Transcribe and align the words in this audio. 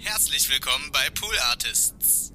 Herzlich 0.00 0.48
willkommen 0.48 0.90
bei 0.92 1.10
Pool 1.10 1.36
Artists. 1.50 2.32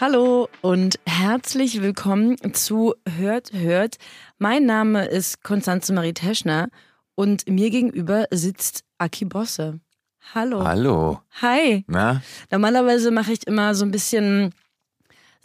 Hallo 0.00 0.48
und 0.62 0.98
herzlich 1.22 1.80
willkommen 1.80 2.36
zu 2.52 2.96
Hört, 3.08 3.52
Hört. 3.52 3.98
Mein 4.38 4.66
Name 4.66 5.04
ist 5.04 5.44
Konstanze 5.44 5.92
Marie 5.92 6.14
Teschner 6.14 6.68
und 7.14 7.48
mir 7.48 7.70
gegenüber 7.70 8.26
sitzt 8.32 8.82
Aki 8.98 9.26
Bosse. 9.26 9.78
Hallo. 10.34 10.64
Hallo. 10.64 11.20
Hi. 11.40 11.84
Na? 11.86 12.22
Normalerweise 12.50 13.12
mache 13.12 13.34
ich 13.34 13.46
immer 13.46 13.76
so 13.76 13.84
ein 13.84 13.92
bisschen 13.92 14.52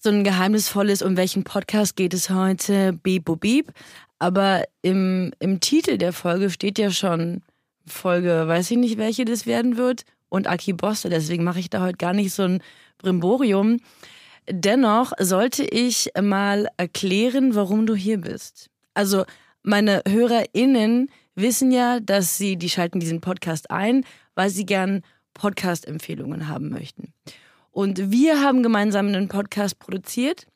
so 0.02 0.10
ein 0.10 0.24
geheimnisvolles, 0.24 1.04
um 1.04 1.16
welchen 1.16 1.44
Podcast 1.44 1.96
geht 1.96 2.16
es 2.16 2.32
heute, 2.32 2.94
beep, 2.94 3.26
boop, 3.26 3.42
beep. 3.42 3.72
Aber 4.18 4.64
im, 4.82 5.32
im 5.38 5.60
Titel 5.60 6.00
der 6.00 6.12
Folge 6.12 6.50
steht 6.50 6.80
ja 6.80 6.90
schon 6.90 7.44
Folge, 7.86 8.48
weiß 8.48 8.72
ich 8.72 8.78
nicht, 8.78 8.98
welche 8.98 9.26
das 9.26 9.46
werden 9.46 9.78
wird, 9.78 10.06
und 10.30 10.48
Aki 10.48 10.74
Bosse. 10.74 11.10
Deswegen 11.10 11.44
mache 11.44 11.60
ich 11.60 11.70
da 11.70 11.82
heute 11.82 11.98
gar 11.98 12.14
nicht 12.14 12.34
so 12.34 12.42
ein 12.42 12.64
Brimborium. 12.98 13.80
Dennoch 14.50 15.12
sollte 15.20 15.64
ich 15.64 16.12
mal 16.22 16.70
erklären, 16.78 17.56
warum 17.56 17.86
du 17.86 17.96
hier 17.96 18.20
bist. 18.20 18.70
Also 18.94 19.26
meine 19.62 20.02
HörerInnen 20.08 21.10
wissen 21.36 21.72
ja, 21.72 22.00
dass 22.00 22.38
sie, 22.38 22.56
die 22.56 22.70
schalten 22.70 23.00
diesen 23.00 23.22
Podcast 23.22 23.70
ein, 23.70 24.06
weil 24.36 24.50
sie 24.50 24.66
gern 24.66 25.04
Podcast-Empfehlungen 25.34 26.48
haben 26.48 26.70
möchten. 26.70 27.14
Und 27.72 28.12
wir 28.12 28.42
haben 28.42 28.64
gemeinsam 28.64 29.08
einen 29.08 29.28
Podcast 29.28 29.78
produziert 29.78 30.48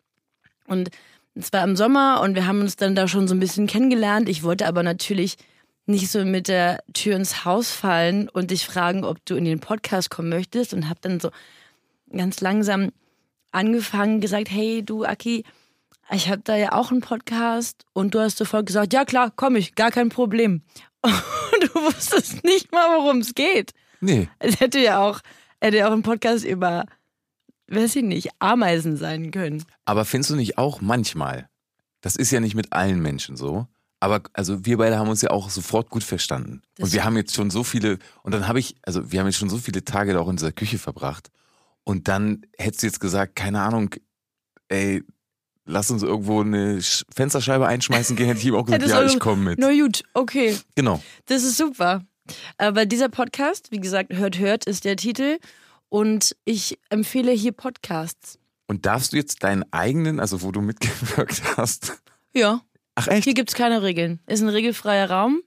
und 0.66 0.90
es 1.36 1.54
war 1.54 1.64
im 1.64 1.76
Sommer 1.76 2.22
und 2.22 2.36
wir 2.36 2.48
haben 2.48 2.62
uns 2.62 2.78
dann 2.78 2.96
da 2.96 3.08
schon 3.08 3.28
so 3.28 3.36
ein 3.36 3.40
bisschen 3.40 3.68
kennengelernt. 3.68 4.28
Ich 4.28 4.44
wollte 4.44 4.68
aber 4.68 4.84
natürlich 4.84 5.38
nicht 5.86 6.10
so 6.10 6.26
mit 6.26 6.48
der 6.48 6.84
Tür 6.94 7.16
ins 7.16 7.46
Haus 7.46 7.72
fallen 7.72 8.30
und 8.30 8.52
dich 8.52 8.66
fragen, 8.66 9.04
ob 9.04 9.24
du 9.26 9.36
in 9.36 9.46
den 9.46 9.60
Podcast 9.60 10.10
kommen 10.10 10.30
möchtest 10.30 10.74
und 10.74 10.90
habe 10.90 11.00
dann 11.02 11.20
so 11.20 11.30
ganz 12.12 12.42
langsam 12.42 12.92
angefangen, 13.52 14.22
gesagt, 14.22 14.50
hey 14.50 14.84
du 14.84 15.06
Aki, 15.06 15.44
ich 16.12 16.30
habe 16.30 16.42
da 16.44 16.56
ja 16.56 16.74
auch 16.74 16.92
einen 16.92 17.02
Podcast 17.02 17.86
und 17.94 18.14
du 18.14 18.20
hast 18.20 18.38
sofort 18.38 18.66
gesagt, 18.66 18.94
ja 18.94 19.06
klar, 19.06 19.32
komm 19.36 19.56
ich, 19.56 19.76
gar 19.76 19.92
kein 19.92 20.10
Problem. 20.10 20.62
Und 21.04 21.64
du 21.64 21.82
wusstest 21.82 22.44
nicht 22.44 22.72
mal, 22.72 22.98
worum 22.98 23.20
es 23.20 23.34
geht. 23.34 23.72
Nee. 24.02 24.30
Es 24.40 24.60
hätte 24.60 24.80
ja 24.80 25.00
auch, 25.00 25.22
hätte 25.60 25.78
ja 25.78 25.88
auch 25.88 25.94
ein 25.94 26.04
Podcast 26.04 26.46
über, 26.46 26.86
weiß 27.68 27.96
ich 27.96 28.04
nicht, 28.04 28.30
Ameisen 28.40 28.98
sein 28.98 29.32
können. 29.32 29.64
Aber 29.86 30.06
findest 30.06 30.32
du 30.32 30.36
nicht 30.36 30.58
auch 30.58 30.82
manchmal, 30.82 31.50
das 32.02 32.16
ist 32.16 32.32
ja 32.32 32.40
nicht 32.40 32.56
mit 32.56 32.72
allen 32.72 33.02
Menschen 33.02 33.36
so, 33.36 33.68
aber 34.00 34.22
also 34.34 34.66
wir 34.66 34.78
beide 34.78 34.98
haben 34.98 35.10
uns 35.10 35.22
ja 35.22 35.30
auch 35.30 35.50
sofort 35.50 35.90
gut 35.90 36.04
verstanden. 36.04 36.62
Das 36.76 36.86
und 36.86 36.94
wir 36.94 37.04
haben 37.04 37.16
jetzt 37.18 37.36
schon 37.36 37.52
so 37.52 37.64
viele, 37.64 38.00
und 38.24 38.34
dann 38.34 38.48
habe 38.48 38.60
ich, 38.60 38.76
also 38.84 39.12
wir 39.12 39.20
haben 39.20 39.28
jetzt 39.28 39.38
schon 39.38 39.50
so 39.50 39.58
viele 39.58 39.86
Tage 39.86 40.14
da 40.14 40.20
auch 40.20 40.30
in 40.30 40.38
dieser 40.38 40.52
Küche 40.52 40.80
verbracht. 40.80 41.30
Und 41.84 42.08
dann 42.08 42.46
hättest 42.58 42.84
du 42.84 42.88
jetzt 42.88 43.00
gesagt, 43.00 43.36
keine 43.36 43.62
Ahnung, 43.62 43.96
ey, 44.70 45.04
lass 45.66 45.90
uns 45.92 46.04
irgendwo 46.04 46.42
eine 46.42 46.78
Sch- 46.80 47.04
Fensterscheibe 47.14 47.68
einschmeißen 47.68 48.16
gehen, 48.16 48.28
hätte 48.28 48.40
ich 48.40 48.46
ihm 48.46 48.56
auch 48.56 48.66
gesagt, 48.66 48.88
ja, 48.88 49.04
ich 49.04 49.20
komme 49.20 49.42
mit. 49.52 49.60
Na 49.60 49.72
gut, 49.72 50.04
okay. 50.14 50.58
Genau. 50.76 51.02
Das 51.26 51.44
ist 51.44 51.58
super. 51.58 52.04
Aber 52.58 52.86
dieser 52.86 53.10
Podcast, 53.10 53.72
wie 53.72 53.80
gesagt, 53.80 54.14
Hört, 54.14 54.38
Hört 54.38 54.66
ist 54.66 54.86
der 54.86 54.96
Titel. 54.96 55.40
Und 55.90 56.36
ich 56.46 56.80
empfehle 56.90 57.32
hier 57.34 57.52
Podcasts. 57.52 58.40
Und 58.68 58.86
darfst 58.86 59.12
du 59.12 59.18
jetzt 59.18 59.44
deinen 59.44 59.66
eigenen, 59.74 60.22
also 60.22 60.42
wo 60.42 60.52
du 60.52 60.62
mitgewirkt 60.62 61.42
hast? 61.58 62.02
Ja. 62.34 62.62
Ach 62.96 63.08
echt? 63.08 63.26
Hier 63.26 63.34
gibt's 63.34 63.56
keine 63.56 63.82
Regeln. 63.82 64.22
Ist 64.28 64.42
ein 64.42 64.48
regelfreier 64.50 65.10
Raum. 65.10 65.42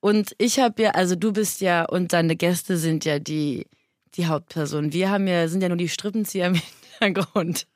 Und 0.00 0.34
ich 0.38 0.58
habe 0.58 0.82
ja, 0.82 0.90
also 0.90 1.14
du 1.14 1.32
bist 1.32 1.60
ja 1.60 1.84
und 1.84 2.12
deine 2.12 2.34
Gäste 2.34 2.76
sind 2.76 3.04
ja 3.04 3.20
die, 3.20 3.66
die 4.16 4.26
Hauptperson. 4.26 4.92
Wir 4.92 5.10
haben 5.10 5.26
ja, 5.26 5.48
sind 5.48 5.62
ja 5.62 5.68
nur 5.68 5.78
die 5.78 5.88
Strippenzieher 5.88 6.46
im 6.46 6.54
Hintergrund. 6.98 7.66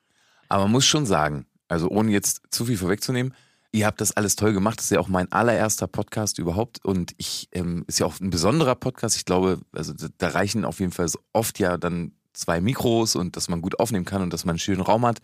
Aber 0.49 0.65
man 0.65 0.73
muss 0.73 0.87
schon 0.87 1.07
sagen, 1.07 1.47
also 1.69 1.89
ohne 1.89 2.11
jetzt 2.11 2.43
zu 2.51 2.65
viel 2.65 2.77
vorwegzunehmen, 2.77 3.35
ihr 3.73 3.87
habt 3.87 4.01
das 4.01 4.17
alles 4.17 4.37
toll 4.37 4.53
gemacht. 4.53 4.79
Das 4.79 4.87
ist 4.87 4.91
ja 4.91 5.01
auch 5.01 5.09
mein 5.09 5.31
allererster 5.33 5.87
Podcast 5.87 6.39
überhaupt 6.39 6.85
und 6.85 7.13
ich 7.19 7.49
ähm, 7.53 7.85
ist 7.87 7.99
ja 7.99 8.07
auch 8.07 8.19
ein 8.21 8.31
besonderer 8.31 8.75
Podcast. 8.75 9.17
Ich 9.17 9.25
glaube, 9.25 9.61
also 9.73 9.93
da, 10.19 10.29
reichen 10.29 10.65
auf 10.65 10.81
jeden 10.81 10.93
Fall 10.93 11.09
oft 11.33 11.59
ja 11.59 11.77
dann 11.77 12.13
zwei 12.33 12.61
Mikros 12.61 13.17
und 13.17 13.37
dass 13.37 13.49
man 13.49 13.61
gut 13.61 13.81
aufnehmen 13.81 14.05
kann 14.05 14.23
und 14.23 14.33
dass 14.33 14.45
man 14.45 14.55
einen 14.55 14.59
schönen 14.61 14.81
Raum 14.81 15.05
hat. 15.05 15.19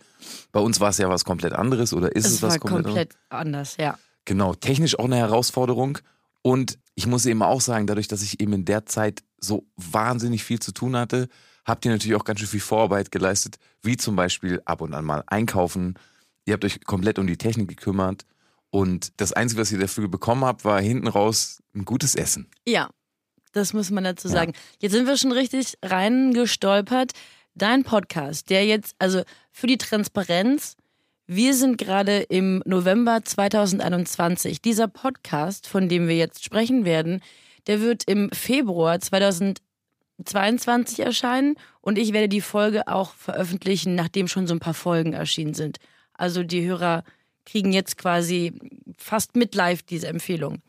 Bei 0.51 0.59
uns 0.59 0.79
war 0.79 0.89
es 0.89 0.97
ja 0.97 1.09
was 1.09 1.25
komplett 1.25 1.53
anderes 1.53 1.93
oder 1.93 2.15
ist 2.15 2.25
es, 2.25 2.33
Es 2.33 2.41
was 2.41 2.59
komplett, 2.59 2.85
anderes? 2.85 2.95
komplett 2.95 3.17
anders, 3.29 3.77
ja. 3.77 3.97
Genau, 4.25 4.53
technisch 4.53 4.99
auch 4.99 5.05
eine 5.05 5.17
Herausforderung. 5.17 5.99
Und 6.41 6.77
ich 6.95 7.07
muss 7.07 7.25
eben 7.25 7.41
auch 7.41 7.61
sagen, 7.61 7.87
dadurch, 7.87 8.07
dass 8.07 8.21
ich 8.21 8.39
eben 8.39 8.53
in 8.53 8.65
der 8.65 8.85
Zeit 8.85 9.23
so 9.45 9.65
wahnsinnig 9.77 10.43
viel 10.43 10.59
zu 10.59 10.71
tun 10.71 10.95
hatte, 10.95 11.27
habt 11.65 11.85
ihr 11.85 11.91
natürlich 11.91 12.15
auch 12.15 12.23
ganz 12.25 12.39
schön 12.39 12.49
viel 12.49 12.59
Vorarbeit 12.59 13.11
geleistet, 13.11 13.57
wie 13.81 13.97
zum 13.97 14.15
Beispiel 14.15 14.61
ab 14.65 14.81
und 14.81 14.93
an 14.93 15.05
mal 15.05 15.23
einkaufen. 15.27 15.95
Ihr 16.45 16.53
habt 16.53 16.65
euch 16.65 16.83
komplett 16.83 17.17
um 17.19 17.27
die 17.27 17.37
Technik 17.37 17.69
gekümmert. 17.69 18.25
Und 18.69 19.13
das 19.21 19.31
Einzige, 19.33 19.61
was 19.61 19.71
ihr 19.71 19.79
dafür 19.79 20.07
bekommen 20.07 20.43
habt, 20.45 20.65
war 20.65 20.81
hinten 20.81 21.07
raus 21.07 21.63
ein 21.73 21.85
gutes 21.85 22.13
Essen. 22.15 22.47
Ja, 22.67 22.89
das 23.53 23.73
muss 23.73 23.89
man 23.89 24.03
dazu 24.03 24.27
Ja. 24.27 24.33
sagen. 24.33 24.53
Jetzt 24.79 24.91
sind 24.91 25.07
wir 25.07 25.17
schon 25.17 25.31
richtig 25.31 25.75
reingestolpert. 25.81 27.11
Dein 27.55 27.83
Podcast, 27.83 28.49
der 28.49 28.65
jetzt, 28.65 28.95
also 28.99 29.23
für 29.51 29.67
die 29.67 29.77
Transparenz, 29.77 30.75
wir 31.25 31.53
sind 31.55 31.77
gerade 31.77 32.19
im 32.23 32.61
November 32.65 33.23
2021. 33.23 34.61
Dieser 34.61 34.87
Podcast, 34.87 35.67
von 35.67 35.87
dem 35.89 36.07
wir 36.07 36.17
jetzt 36.17 36.43
sprechen 36.43 36.85
werden, 36.85 37.21
der 37.67 37.81
wird 37.81 38.03
im 38.05 38.29
Februar 38.31 38.99
2022 38.99 40.99
erscheinen 40.99 41.55
und 41.81 41.97
ich 41.97 42.13
werde 42.13 42.29
die 42.29 42.41
Folge 42.41 42.87
auch 42.87 43.13
veröffentlichen, 43.13 43.95
nachdem 43.95 44.27
schon 44.27 44.47
so 44.47 44.53
ein 44.53 44.59
paar 44.59 44.73
Folgen 44.73 45.13
erschienen 45.13 45.53
sind. 45.53 45.77
Also 46.13 46.43
die 46.43 46.65
Hörer 46.65 47.03
kriegen 47.45 47.71
jetzt 47.71 47.97
quasi 47.97 48.53
fast 48.97 49.35
mit 49.35 49.55
live 49.55 49.83
diese 49.83 50.07
Empfehlung. 50.07 50.61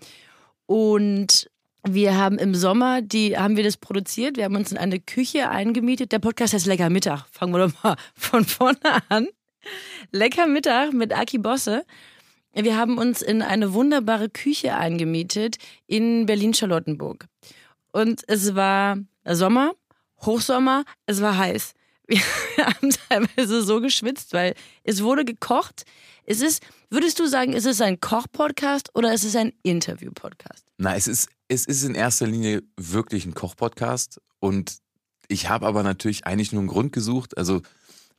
Und 0.66 1.48
wir 1.88 2.16
haben 2.16 2.38
im 2.38 2.54
Sommer, 2.54 3.00
die 3.00 3.38
haben 3.38 3.56
wir 3.56 3.64
das 3.64 3.76
produziert. 3.76 4.36
Wir 4.36 4.44
haben 4.44 4.56
uns 4.56 4.72
in 4.72 4.78
eine 4.78 4.98
Küche 4.98 5.50
eingemietet. 5.50 6.12
Der 6.12 6.18
Podcast 6.18 6.52
heißt 6.52 6.66
Lecker 6.66 6.90
Mittag. 6.90 7.26
Fangen 7.30 7.54
wir 7.54 7.66
doch 7.66 7.82
mal 7.82 7.96
von 8.14 8.44
vorne 8.44 8.78
an. 9.08 9.28
Lecker 10.10 10.46
Mittag 10.46 10.92
mit 10.92 11.16
Aki 11.16 11.38
Bosse. 11.38 11.84
Wir 12.64 12.76
haben 12.78 12.96
uns 12.96 13.20
in 13.20 13.42
eine 13.42 13.74
wunderbare 13.74 14.30
Küche 14.30 14.74
eingemietet 14.76 15.56
in 15.86 16.24
Berlin-Charlottenburg. 16.24 17.26
Und 17.92 18.22
es 18.28 18.54
war 18.54 18.96
Sommer, 19.26 19.72
Hochsommer, 20.22 20.84
es 21.04 21.20
war 21.20 21.36
heiß. 21.36 21.74
Wir 22.08 22.20
haben 22.66 22.90
teilweise 23.08 23.62
so 23.62 23.80
geschwitzt, 23.80 24.32
weil 24.32 24.54
es 24.84 25.02
wurde 25.02 25.24
gekocht. 25.24 25.84
Es 26.24 26.40
ist, 26.40 26.62
würdest 26.88 27.18
du 27.18 27.26
sagen, 27.26 27.52
ist 27.52 27.66
es 27.66 27.80
ein 27.80 28.00
Koch-Podcast 28.00 28.90
oder 28.94 29.12
ist 29.12 29.24
es 29.24 29.36
ein 29.36 29.52
Interview-Podcast? 29.62 30.64
Na, 30.78 30.96
es 30.96 31.08
ist, 31.08 31.28
es 31.48 31.66
ist 31.66 31.82
in 31.82 31.94
erster 31.94 32.26
Linie 32.26 32.62
wirklich 32.76 33.26
ein 33.26 33.34
Kochpodcast. 33.34 34.20
Und 34.40 34.78
ich 35.28 35.48
habe 35.50 35.66
aber 35.66 35.82
natürlich 35.82 36.26
eigentlich 36.26 36.52
nur 36.52 36.60
einen 36.60 36.68
Grund 36.68 36.92
gesucht. 36.92 37.36
Also, 37.36 37.60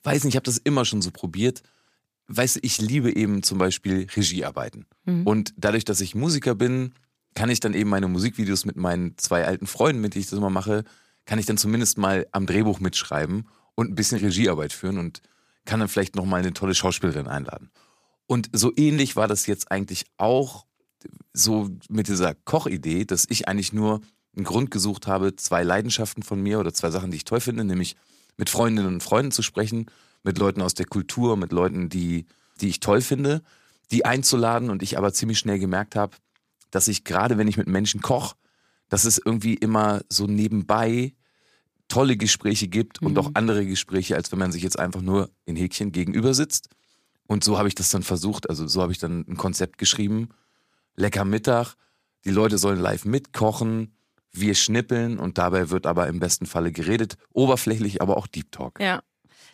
weiß 0.04 0.26
nicht, 0.26 0.34
ich 0.34 0.38
habe 0.38 0.46
das 0.46 0.58
immer 0.58 0.86
schon 0.86 1.02
so 1.02 1.10
probiert. 1.10 1.64
Weißt 2.28 2.58
du, 2.58 2.60
ich 2.64 2.80
liebe 2.82 3.16
eben 3.16 3.44
zum 3.44 3.58
Beispiel 3.58 4.08
Regiearbeiten. 4.16 4.86
Und 5.26 5.54
dadurch, 5.58 5.86
dass 5.86 6.02
ich 6.02 6.16
Musiker 6.16 6.56
bin, 6.56 6.94
kann 7.36 7.50
ich 7.50 7.60
dann 7.60 7.74
eben 7.74 7.90
meine 7.90 8.08
Musikvideos 8.08 8.66
mit 8.66 8.76
meinen 8.76 9.18
zwei 9.18 9.46
alten 9.46 9.68
Freunden, 9.68 10.02
mit 10.02 10.14
denen 10.14 10.24
ich 10.24 10.30
das 10.30 10.38
immer 10.38 10.50
mache, 10.50 10.84
kann 11.26 11.40
ich 11.40 11.46
dann 11.46 11.58
zumindest 11.58 11.98
mal 11.98 12.28
am 12.32 12.46
Drehbuch 12.46 12.80
mitschreiben 12.80 13.48
und 13.76 13.92
ein 13.92 13.96
bisschen 13.96 14.20
Regiearbeit 14.20 14.74
führen 14.74 14.98
und 14.98 15.22
kann 15.66 15.80
dann 15.80 15.90
vielleicht 15.90 16.16
nochmal 16.16 16.40
eine 16.40 16.54
tolle 16.54 16.74
Schauspielerin 16.74 17.28
einladen. 17.28 17.70
Und 18.26 18.50
so 18.54 18.72
ähnlich 18.76 19.16
war 19.16 19.28
das 19.28 19.46
jetzt 19.46 19.72
eigentlich 19.72 20.06
auch 20.18 20.66
so 21.34 21.70
mit 21.90 22.08
dieser 22.08 22.34
Kochidee, 22.34 23.06
dass 23.06 23.26
ich 23.30 23.48
eigentlich 23.48 23.72
nur 23.72 24.02
einen 24.36 24.46
Grund 24.46 24.72
gesucht 24.72 25.08
habe, 25.08 25.36
zwei 25.36 25.64
Leidenschaften 25.64 26.24
von 26.24 26.42
mir 26.42 26.60
oder 26.60 26.74
zwei 26.74 26.90
Sachen, 26.90 27.12
die 27.12 27.18
ich 27.18 27.26
toll 27.26 27.40
finde, 27.40 27.64
nämlich 27.64 27.96
mit 28.36 28.50
Freundinnen 28.50 28.96
und 28.96 29.04
Freunden 29.04 29.32
zu 29.32 29.42
sprechen, 29.42 29.88
mit 30.24 30.38
Leuten 30.38 30.62
aus 30.62 30.74
der 30.74 30.86
Kultur, 30.86 31.38
mit 31.38 31.52
Leuten, 31.52 31.90
die, 31.90 32.26
die 32.62 32.70
ich 32.70 32.80
toll 32.80 33.02
finde, 33.02 33.42
die 33.92 34.06
einzuladen 34.06 34.70
und 34.70 34.84
ich 34.84 34.98
aber 34.98 35.14
ziemlich 35.14 35.40
schnell 35.40 35.60
gemerkt 35.60 35.96
habe, 35.96 36.18
dass 36.72 36.88
ich 36.88 37.04
gerade, 37.04 37.38
wenn 37.38 37.48
ich 37.48 37.58
mit 37.58 37.68
Menschen 37.68 38.02
koche, 38.02 38.36
dass 38.90 39.06
es 39.06 39.18
irgendwie 39.24 39.54
immer 39.54 40.02
so 40.10 40.28
nebenbei 40.28 41.14
tolle 41.88 42.18
Gespräche 42.18 42.68
gibt 42.68 43.02
und 43.02 43.18
auch 43.18 43.32
andere 43.34 43.66
Gespräche, 43.66 44.16
als 44.16 44.32
wenn 44.32 44.40
man 44.40 44.52
sich 44.52 44.64
jetzt 44.64 44.78
einfach 44.78 45.02
nur 45.02 45.30
in 45.46 45.56
Häkchen 45.56 45.92
gegenüber 45.92 46.34
sitzt. 46.34 46.70
Und 47.28 47.44
so 47.44 47.58
habe 47.58 47.68
ich 47.68 47.76
das 47.76 47.90
dann 47.90 48.04
versucht. 48.04 48.50
Also 48.50 48.68
so 48.68 48.82
habe 48.82 48.92
ich 48.92 48.98
dann 48.98 49.26
ein 49.28 49.38
Konzept 49.38 49.78
geschrieben. 49.78 50.30
Lecker 50.96 51.26
Mittag. 51.26 51.76
Die 52.26 52.32
Leute 52.32 52.58
sollen 52.58 52.80
live 52.80 53.06
mitkochen. 53.06 53.96
Wir 54.32 54.56
schnippeln 54.56 55.18
und 55.18 55.38
dabei 55.38 55.70
wird 55.70 55.86
aber 55.86 56.08
im 56.08 56.20
besten 56.20 56.46
Falle 56.46 56.72
geredet. 56.72 57.16
Oberflächlich, 57.32 58.02
aber 58.02 58.18
auch 58.18 58.28
Deep 58.28 58.52
Talk. 58.52 58.80
Ja. 58.80 59.02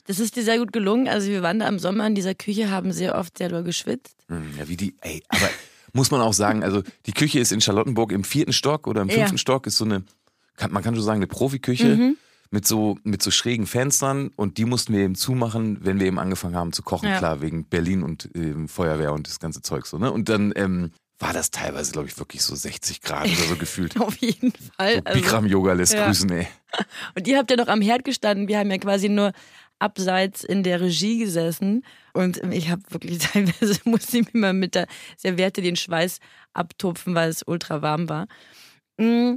Das 0.06 0.20
ist 0.20 0.36
dir 0.36 0.44
sehr 0.44 0.58
gut 0.58 0.74
gelungen. 0.74 1.08
Also 1.08 1.30
wir 1.30 1.42
waren 1.44 1.60
da 1.60 1.68
im 1.68 1.80
Sommer 1.80 2.06
in 2.08 2.16
dieser 2.16 2.36
Küche, 2.36 2.70
haben 2.70 2.92
sehr 2.92 3.16
oft 3.18 3.38
sehr 3.38 3.50
doll 3.50 3.64
geschwitzt. 3.64 4.16
Hm, 4.28 4.52
Ja, 4.58 4.68
wie 4.68 4.78
die, 4.78 4.96
ey, 5.02 5.24
aber 5.30 5.50
muss 5.94 6.12
man 6.12 6.22
auch 6.22 6.34
sagen, 6.34 6.64
also 6.64 6.82
die 7.06 7.14
Küche 7.14 7.40
ist 7.40 7.52
in 7.52 7.62
Charlottenburg 7.62 8.12
im 8.12 8.24
vierten 8.24 8.54
Stock 8.54 8.88
oder 8.88 9.02
im 9.02 9.10
Ja. 9.10 9.16
fünften 9.16 9.38
Stock, 9.38 9.66
ist 9.68 9.78
so 9.78 9.86
eine, 9.86 10.04
kann, 10.58 10.72
man 10.72 10.84
kann 10.84 10.96
schon 10.96 11.04
sagen, 11.04 11.20
eine 11.20 11.28
Profiküche 11.28 11.96
Mhm. 11.96 12.18
mit 12.52 12.68
so, 12.68 12.98
mit 13.04 13.24
so 13.24 13.32
schrägen 13.32 13.66
Fenstern 13.66 14.30
und 14.36 14.58
die 14.58 14.66
mussten 14.66 14.94
wir 14.94 15.02
eben 15.02 15.16
zumachen, 15.16 15.78
wenn 15.82 16.00
wir 16.00 16.08
eben 16.08 16.20
angefangen 16.20 16.56
haben 16.56 16.74
zu 16.74 16.84
kochen, 16.84 17.10
Ja. 17.10 17.18
klar, 17.18 17.42
wegen 17.42 17.64
Berlin 17.66 18.04
und 18.04 18.30
ähm, 18.36 18.68
Feuerwehr 18.68 19.14
und 19.14 19.28
das 19.28 19.40
ganze 19.40 19.62
Zeug 19.62 19.86
so, 19.86 19.98
ne? 19.98 20.12
Und 20.12 20.28
dann 20.30 20.52
ähm, 20.56 20.92
war 21.20 21.32
das 21.32 21.52
teilweise, 21.52 21.94
glaube 21.94 22.08
ich, 22.10 22.18
wirklich 22.20 22.42
so 22.44 22.54
60 22.54 23.02
Grad 23.02 23.28
oder 23.28 23.48
so 23.48 23.56
gefühlt. 23.58 23.98
Auf 24.02 24.18
jeden 24.18 24.52
Fall. 24.52 24.96
So 24.96 25.02
Also, 25.06 25.22
Bikram-Yoga 25.22 25.74
lässt 25.74 25.94
ja. 25.94 26.06
grüßen, 26.06 26.30
ey. 26.32 26.48
und 27.16 27.28
ihr 27.28 27.38
habt 27.38 27.50
ja 27.50 27.56
noch 27.56 27.68
am 27.68 27.82
Herd 27.82 28.04
gestanden. 28.04 28.48
Wir 28.50 28.58
haben 28.60 28.70
ja 28.70 28.78
quasi 28.78 29.08
nur 29.08 29.32
abseits 29.84 30.44
in 30.44 30.64
der 30.64 30.82
Regie 30.82 31.20
gesessen. 31.20 31.84
Und 32.14 32.42
ich 32.54 32.70
habe 32.70 32.82
wirklich 32.90 33.18
teilweise 33.34 33.80
musste 33.86 34.20
ich 34.20 34.34
mir 34.34 34.40
mal 34.40 34.54
mit 34.54 34.76
der 34.76 34.88
Serviette 35.18 35.62
den 35.62 35.76
Schweiß 35.76 36.20
abtupfen, 36.54 37.14
weil 37.16 37.30
es 37.30 37.44
ultra 37.46 37.82
warm 37.82 38.08
war. 38.10 38.28
Mm, 38.98 39.36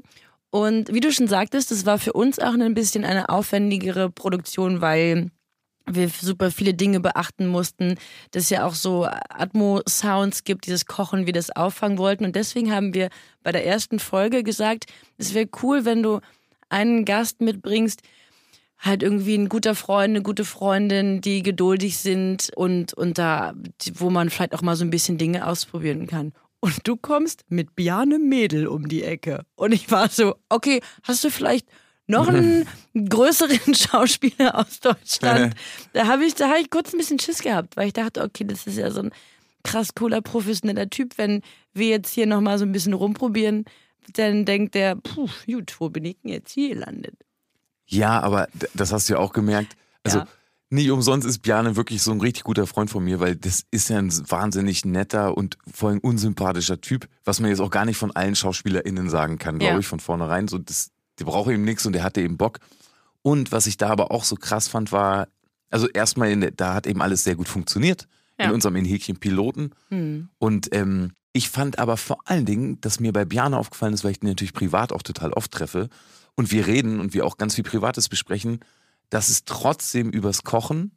Und 0.51 0.93
wie 0.93 1.01
du 1.01 1.13
schon 1.13 1.29
sagtest, 1.29 1.71
das 1.71 1.85
war 1.87 1.99
für 1.99 2.13
uns 2.13 2.39
auch 2.39 2.55
ein 2.55 2.75
bisschen 2.75 3.05
eine 3.05 3.29
aufwendigere 3.29 4.11
Produktion, 4.11 4.81
weil 4.81 5.31
wir 5.89 6.09
super 6.09 6.51
viele 6.51 6.75
Dinge 6.75 7.01
beachten 7.01 7.47
mussten, 7.47 7.97
dass 8.33 8.51
ja 8.51 8.65
auch 8.67 8.75
so 8.75 9.07
Atmo-Sounds 9.07 10.45
gibt, 10.45 10.67
dieses 10.67 10.87
Kochen, 10.87 11.27
wir 11.27 11.33
das 11.33 11.55
auffangen 11.55 11.99
wollten. 11.99 12.25
Und 12.25 12.35
deswegen 12.35 12.73
haben 12.73 12.93
wir 12.95 13.09
bei 13.43 13.53
der 13.53 13.65
ersten 13.65 13.99
Folge 13.99 14.43
gesagt, 14.43 14.87
es 15.17 15.33
wäre 15.35 15.49
cool, 15.63 15.85
wenn 15.85 16.03
du 16.03 16.21
einen 16.69 17.05
Gast 17.05 17.41
mitbringst, 17.41 18.03
halt 18.79 19.03
irgendwie 19.03 19.37
ein 19.37 19.49
guter 19.49 19.75
Freund, 19.75 20.11
eine 20.11 20.23
gute 20.23 20.45
Freundin, 20.45 21.21
die 21.21 21.43
geduldig 21.43 21.99
sind 21.99 22.51
und, 22.55 22.95
und 22.95 23.19
da, 23.19 23.55
wo 23.95 24.11
man 24.11 24.31
vielleicht 24.31 24.55
auch 24.55 24.63
mal 24.63 24.77
so 24.77 24.85
ein 24.85 24.91
bisschen 24.91 25.19
Dinge 25.19 25.47
ausprobieren 25.47 26.07
kann. 26.07 26.33
Und 26.61 26.87
du 26.87 26.97
kommst 26.97 27.45
mit 27.49 27.77
Bjarne 27.77 28.19
Mädel 28.19 28.67
um 28.67 28.89
die 28.89 29.03
Ecke. 29.03 29.45
Und 29.55 29.73
ich 29.73 29.91
war 29.91 30.09
so, 30.09 30.37
okay, 30.49 30.81
hast 31.03 31.23
du 31.25 31.31
vielleicht 31.31 31.69
noch 32.07 32.29
einen 32.29 32.67
größeren 33.09 33.75
Schauspieler 33.75 34.59
aus 34.59 34.81
Deutschland? 34.81 35.55
Da 35.93 36.07
habe 36.07 36.25
ich, 36.25 36.35
da 36.35 36.49
habe 36.49 36.61
ich 36.61 36.71
kurz 36.71 36.93
ein 36.93 36.99
bisschen 36.99 37.19
Schiss 37.19 37.43
gehabt, 37.43 37.77
weil 37.77 37.89
ich 37.89 37.93
dachte, 37.93 38.23
okay, 38.23 38.45
das 38.45 38.67
ist 38.67 38.79
ja 38.79 38.91
so 38.91 39.03
ein 39.03 39.11
krass 39.65 39.95
cooler, 39.95 40.21
professioneller 40.21 40.89
Typ. 40.89 41.19
Wenn 41.19 41.43
wir 41.73 41.89
jetzt 41.89 42.13
hier 42.13 42.27
nochmal 42.27 42.59
so 42.59 42.65
ein 42.65 42.73
bisschen 42.73 42.95
rumprobieren, 42.95 43.65
dann 44.15 44.45
denkt 44.45 44.75
der, 44.75 44.97
puh, 44.97 45.29
gut, 45.47 45.77
wo 45.81 45.89
bin 45.91 46.05
ich 46.05 46.17
denn 46.23 46.33
jetzt 46.33 46.53
hier 46.53 46.75
gelandet? 46.75 47.15
Ja, 47.87 48.21
aber 48.21 48.49
das 48.75 48.93
hast 48.93 49.09
du 49.09 49.15
ja 49.15 49.19
auch 49.19 49.33
gemerkt. 49.33 49.77
Also 50.05 50.19
Ja. 50.19 50.27
nicht 50.71 50.91
umsonst 50.91 51.27
ist 51.27 51.39
Bjarne 51.39 51.77
wirklich 51.77 52.03
so 52.03 52.11
ein 52.13 52.21
richtig 52.21 52.45
guter 52.45 52.67
Freund 52.67 52.91
von 52.91 53.05
mir, 53.05 53.21
weil 53.21 53.37
das 53.37 53.63
ist 53.71 53.89
ja 53.89 53.99
ein 53.99 54.11
wahnsinnig 54.31 54.85
netter 54.85 55.37
und 55.37 55.57
vor 55.73 55.91
allem 55.91 55.99
unsympathischer 56.01 56.81
Typ, 56.81 57.09
was 57.25 57.41
man 57.41 57.51
jetzt 57.51 57.61
auch 57.61 57.71
gar 57.71 57.85
nicht 57.85 57.97
von 57.97 58.11
allen 58.15 58.35
SchauspielerInnen 58.37 59.09
sagen 59.09 59.39
kann, 59.39 59.59
glaube 59.59 59.75
Ja. 59.75 59.79
ich, 59.81 59.87
von 59.87 60.01
vornherein. 60.01 60.49
So, 60.49 60.59
das, 60.59 60.91
der 61.19 61.25
braucht 61.27 61.51
eben 61.51 61.65
nichts 61.65 61.87
und 61.87 61.93
der 61.93 62.03
hatte 62.03 62.21
eben 62.21 62.37
Bock. 62.37 62.59
Und 63.23 63.53
was 63.53 63.67
ich 63.67 63.77
da 63.77 63.89
aber 63.89 64.11
auch 64.11 64.25
so 64.25 64.37
krass 64.37 64.69
fand, 64.69 64.93
war, 64.93 65.29
also 65.71 65.89
erstmal, 65.89 66.31
in 66.31 66.41
der, 66.41 66.51
da 66.53 66.75
hat 66.75 66.87
eben 66.87 67.03
alles 67.03 67.25
sehr 67.25 67.35
gut 67.37 67.49
funktioniert 67.49 68.07
in 68.39 68.47
Ja. 68.47 68.51
unserem 68.53 68.77
Inhäkchen-Piloten. 68.77 69.71
Hm. 69.89 70.29
Und 70.39 70.69
ähm, 70.75 71.13
ich 71.33 71.49
fand 71.51 71.79
aber 71.79 71.97
vor 71.97 72.19
allen 72.25 72.45
Dingen, 72.47 72.81
dass 72.81 73.01
mir 73.01 73.13
bei 73.13 73.25
Bjarne 73.25 73.57
aufgefallen 73.59 73.95
ist, 73.95 74.05
weil 74.05 74.13
ich 74.13 74.23
ihn 74.23 74.29
natürlich 74.29 74.53
privat 74.55 74.93
auch 74.93 75.03
total 75.03 75.33
oft 75.33 75.51
treffe 75.53 75.89
und 76.37 76.53
wir 76.53 76.67
reden 76.67 77.01
und 77.01 77.13
wir 77.15 77.27
auch 77.27 77.37
ganz 77.37 77.57
viel 77.57 77.65
Privates 77.65 78.09
besprechen, 78.09 78.61
dass 79.11 79.29
es 79.29 79.45
trotzdem 79.45 80.11
übers 80.11 80.43
Kochen 80.43 80.93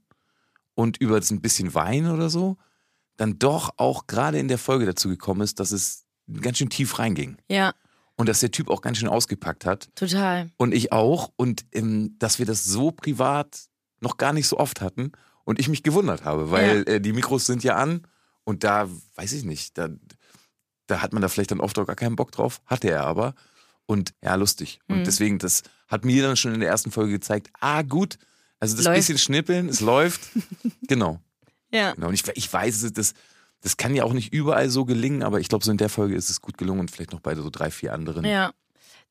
und 0.75 0.97
über 0.97 1.19
ein 1.19 1.41
bisschen 1.41 1.73
Wein 1.73 2.09
oder 2.09 2.29
so 2.29 2.57
dann 3.17 3.37
doch 3.37 3.73
auch 3.77 4.07
gerade 4.07 4.39
in 4.39 4.47
der 4.47 4.57
Folge 4.57 4.85
dazu 4.85 5.09
gekommen 5.09 5.41
ist, 5.41 5.59
dass 5.59 5.71
es 5.71 6.05
ganz 6.41 6.57
schön 6.57 6.69
tief 6.69 6.99
reinging. 6.99 7.37
Ja, 7.49 7.73
und 8.19 8.27
dass 8.27 8.41
der 8.41 8.51
Typ 8.51 8.69
auch 8.69 8.81
ganz 8.81 8.97
schön 8.97 9.07
ausgepackt 9.07 9.65
hat. 9.65 9.89
Total. 9.95 10.51
und 10.57 10.73
ich 10.73 10.91
auch. 10.91 11.31
Und 11.37 11.65
ähm, 11.71 12.17
dass 12.19 12.37
wir 12.37 12.45
das 12.45 12.65
so 12.65 12.91
privat 12.91 13.69
noch 14.01 14.17
gar 14.17 14.33
nicht 14.33 14.45
so 14.49 14.57
oft 14.57 14.81
hatten 14.81 15.13
und 15.45 15.57
ich 15.57 15.69
mich 15.69 15.83
gewundert 15.83 16.25
habe, 16.25 16.51
weil 16.51 16.83
äh, 16.89 16.99
die 16.99 17.13
Mikros 17.13 17.45
sind 17.45 17.63
ja 17.63 17.77
an 17.77 18.05
und 18.43 18.65
da 18.65 18.89
weiß 19.15 19.31
ich 19.31 19.45
nicht, 19.45 19.77
da, 19.77 19.87
da 20.87 21.01
hat 21.01 21.13
man 21.13 21.21
da 21.21 21.29
vielleicht 21.29 21.51
dann 21.51 21.61
oft 21.61 21.79
auch 21.79 21.87
gar 21.87 21.95
keinen 21.95 22.17
Bock 22.17 22.33
drauf, 22.33 22.61
hatte 22.65 22.89
er 22.89 23.05
aber 23.05 23.35
und 23.89 24.13
ja, 24.23 24.35
lustig. 24.35 24.79
Und 24.87 24.99
Mhm. 24.99 25.03
deswegen, 25.03 25.39
das 25.39 25.63
hat 25.87 26.05
mir 26.05 26.21
dann 26.21 26.37
schon 26.37 26.53
in 26.53 26.59
der 26.59 26.69
ersten 26.69 26.91
Folge 26.91 27.11
gezeigt, 27.13 27.49
ah 27.59 27.81
gut, 27.81 28.17
also 28.59 28.75
das 28.75 28.85
Läuft. 28.85 28.97
bisschen 28.97 29.17
Schnippeln, 29.17 29.67
es 29.67 29.79
läuft, 29.79 30.21
genau. 30.87 31.19
Ja. 31.73 31.93
genau. 31.93 32.07
Und 32.09 32.13
ich, 32.13 32.23
ich 32.35 32.51
weiß, 32.53 32.91
das, 32.93 33.13
das 33.61 33.77
kann 33.77 33.95
ja 33.95 34.03
auch 34.03 34.13
nicht 34.13 34.31
überall 34.31 34.69
so 34.69 34.85
gelingen, 34.85 35.23
aber 35.23 35.39
ich 35.39 35.49
glaube, 35.49 35.65
so 35.65 35.71
in 35.71 35.77
der 35.77 35.89
Folge 35.89 36.15
ist 36.15 36.29
es 36.29 36.39
gut 36.41 36.57
gelungen 36.57 36.81
und 36.81 36.91
vielleicht 36.91 37.11
noch 37.13 37.19
bei 37.19 37.33
so 37.35 37.49
drei, 37.49 37.71
vier 37.71 37.93
anderen. 37.93 38.25
Ja. 38.25 38.51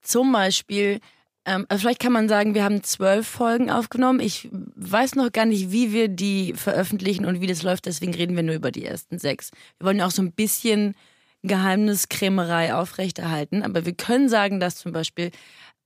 Zum 0.00 0.30
Beispiel, 0.32 1.00
ähm, 1.44 1.66
also 1.69 1.81
vielleicht 1.82 2.00
kann 2.00 2.12
man 2.12 2.28
sagen, 2.28 2.54
wir 2.54 2.62
haben 2.62 2.84
zwölf 2.84 3.26
Folgen 3.26 3.70
aufgenommen. 3.70 4.20
Ich 4.20 4.48
weiß 4.76 5.16
noch 5.16 5.32
gar 5.32 5.44
nicht, 5.46 5.72
wie 5.72 5.92
wir 5.92 6.06
die 6.08 6.52
veröffentlichen 6.54 7.24
und 7.24 7.40
wie 7.40 7.46
das 7.48 7.62
läuft, 7.64 7.86
deswegen 7.86 8.14
reden 8.14 8.36
wir 8.36 8.44
nur 8.44 8.54
über 8.54 8.70
die 8.70 8.84
ersten 8.84 9.19
sechs. 9.19 9.50
Wir 9.78 9.86
wollen 9.86 9.98
ja 9.98 10.06
auch 10.06 10.12
so 10.12 10.22
ein 10.22 10.31
bisschen 10.32 10.94
Geheimniskrämerei 11.43 12.75
aufrechterhalten, 12.75 13.62
aber 13.62 13.85
wir 13.87 13.94
können 13.94 14.29
sagen, 14.29 14.61
dass 14.61 14.76
zum 14.76 14.93
Beispiel 14.93 15.31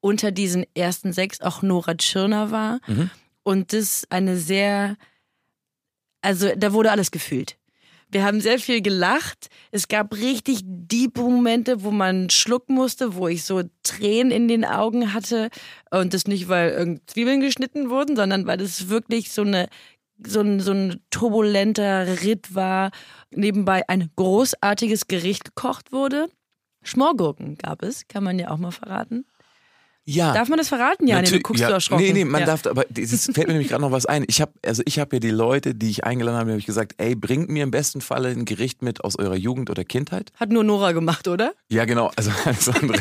unter 0.00 0.30
diesen 0.32 0.64
ersten 0.74 1.12
sechs 1.12 1.40
auch 1.40 1.62
Nora 1.62 1.94
Tschirner 1.94 2.50
war 2.50 2.80
Mhm. 2.86 3.10
und 3.44 3.72
das 3.72 4.06
eine 4.10 4.36
sehr, 4.36 4.96
also 6.22 6.50
da 6.56 6.72
wurde 6.72 6.90
alles 6.90 7.10
gefühlt. 7.10 7.56
Wir 8.10 8.24
haben 8.24 8.42
sehr 8.42 8.58
viel 8.58 8.82
gelacht. 8.82 9.48
Es 9.70 9.88
gab 9.88 10.14
richtig 10.14 10.60
deep 10.64 11.16
Momente, 11.16 11.82
wo 11.82 11.90
man 11.90 12.28
schlucken 12.28 12.74
musste, 12.74 13.14
wo 13.14 13.26
ich 13.26 13.42
so 13.44 13.62
Tränen 13.82 14.30
in 14.30 14.48
den 14.48 14.66
Augen 14.66 15.14
hatte. 15.14 15.48
Und 15.90 16.12
das 16.12 16.26
nicht, 16.26 16.48
weil 16.48 16.72
irgend 16.72 17.08
Zwiebeln 17.10 17.40
geschnitten 17.40 17.88
wurden, 17.88 18.14
sondern 18.14 18.46
weil 18.46 18.58
das 18.58 18.90
wirklich 18.90 19.32
so 19.32 19.40
eine 19.42 19.66
so 20.24 20.40
ein, 20.40 20.60
so 20.60 20.72
ein 20.72 21.00
turbulenter 21.10 22.22
Ritt 22.22 22.54
war. 22.54 22.90
Nebenbei 23.30 23.88
ein 23.88 24.10
großartiges 24.16 25.08
Gericht 25.08 25.44
gekocht 25.44 25.92
wurde. 25.92 26.28
Schmorgurken 26.82 27.56
gab 27.56 27.82
es, 27.82 28.08
kann 28.08 28.24
man 28.24 28.38
ja 28.38 28.50
auch 28.50 28.58
mal 28.58 28.72
verraten. 28.72 29.24
Ja. 30.04 30.32
Darf 30.32 30.48
man 30.48 30.58
das 30.58 30.68
verraten? 30.68 31.06
Ja, 31.06 31.22
nee, 31.22 31.30
du 31.30 31.38
guckst 31.40 31.60
ja, 31.60 31.68
so 31.68 31.74
erschrocken. 31.74 32.02
Nee, 32.02 32.12
nee, 32.12 32.24
man 32.24 32.40
ja. 32.40 32.46
darf, 32.46 32.66
aber 32.66 32.84
es 32.92 33.24
fällt 33.26 33.46
mir 33.46 33.52
nämlich 33.52 33.68
gerade 33.68 33.82
noch 33.82 33.92
was 33.92 34.04
ein. 34.04 34.24
Ich 34.26 34.40
habe 34.40 34.52
also 34.66 34.82
ich 34.84 34.98
habe 34.98 35.16
ja 35.16 35.20
die 35.20 35.30
Leute, 35.30 35.76
die 35.76 35.90
ich 35.90 36.02
eingeladen 36.04 36.38
habe, 36.38 36.50
habe 36.50 36.58
ich 36.58 36.66
gesagt, 36.66 36.94
ey, 36.98 37.14
bringt 37.14 37.50
mir 37.50 37.62
im 37.62 37.70
besten 37.70 38.00
Falle 38.00 38.30
ein 38.30 38.44
Gericht 38.44 38.82
mit 38.82 39.04
aus 39.04 39.16
eurer 39.16 39.36
Jugend 39.36 39.70
oder 39.70 39.84
Kindheit. 39.84 40.32
Hat 40.34 40.50
nur 40.50 40.64
Nora 40.64 40.90
gemacht, 40.90 41.28
oder? 41.28 41.54
Ja, 41.68 41.84
genau, 41.84 42.10
also 42.16 42.32
alles 42.44 42.68
andere. 42.68 43.00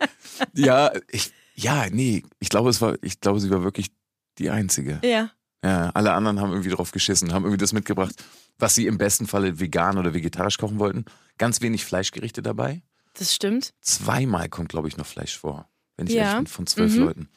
ja, 0.54 0.90
ich, 1.08 1.32
ja, 1.54 1.86
nee, 1.88 2.24
ich 2.40 2.48
glaube, 2.48 2.70
es 2.70 2.80
war, 2.80 2.96
ich 3.00 3.20
glaube, 3.20 3.38
sie 3.38 3.50
war 3.50 3.62
wirklich 3.62 3.92
die 4.38 4.50
einzige. 4.50 4.98
Ja. 5.04 5.30
Ja, 5.62 5.90
alle 5.90 6.12
anderen 6.14 6.40
haben 6.40 6.50
irgendwie 6.52 6.70
drauf 6.70 6.90
geschissen, 6.90 7.32
haben 7.34 7.44
irgendwie 7.44 7.58
das 7.60 7.72
mitgebracht, 7.72 8.14
was 8.58 8.74
sie 8.74 8.86
im 8.86 8.96
besten 8.98 9.26
Falle 9.26 9.60
vegan 9.60 9.98
oder 9.98 10.14
vegetarisch 10.14 10.56
kochen 10.58 10.78
wollten. 10.78 11.04
Ganz 11.38 11.60
wenig 11.60 11.84
Fleischgerichte 11.84 12.40
dabei. 12.42 12.82
Das 13.14 13.34
stimmt. 13.34 13.74
Zweimal 13.82 14.48
kommt, 14.48 14.70
glaube 14.70 14.88
ich, 14.88 14.96
noch 14.96 15.06
Fleisch 15.06 15.36
vor, 15.38 15.68
wenn 15.96 16.06
ich 16.06 16.14
Ja. 16.14 16.22
ehrlich 16.22 16.36
bin, 16.38 16.46
von 16.46 16.66
zwölf 16.66 16.94
Mhm. 16.94 17.00
Leuten. 17.00 17.28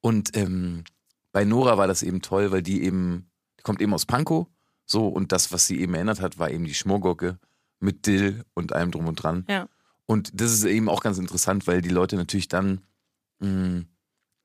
Und 0.00 0.36
ähm, 0.36 0.84
bei 1.32 1.44
Nora 1.44 1.76
war 1.76 1.86
das 1.86 2.02
eben 2.02 2.22
toll, 2.22 2.50
weil 2.52 2.62
die 2.62 2.82
eben, 2.82 3.28
die 3.58 3.62
kommt 3.62 3.82
eben 3.82 3.92
aus 3.92 4.06
Pankow, 4.06 4.46
so, 4.86 5.08
und 5.08 5.32
das, 5.32 5.52
was 5.52 5.66
sie 5.66 5.80
eben 5.80 5.94
erinnert 5.94 6.20
hat, 6.20 6.38
war 6.38 6.50
eben 6.50 6.64
die 6.64 6.74
Schmorgurke 6.74 7.38
mit 7.80 8.06
Dill 8.06 8.44
und 8.54 8.72
allem 8.72 8.90
drum 8.92 9.06
und 9.08 9.16
dran. 9.16 9.44
Ja. 9.48 9.68
Und 10.06 10.30
das 10.40 10.52
ist 10.52 10.64
eben 10.64 10.88
auch 10.88 11.00
ganz 11.02 11.18
interessant, 11.18 11.66
weil 11.66 11.82
die 11.82 11.88
Leute 11.90 12.16
natürlich 12.16 12.48
dann 12.48 12.82
mh, 13.40 13.82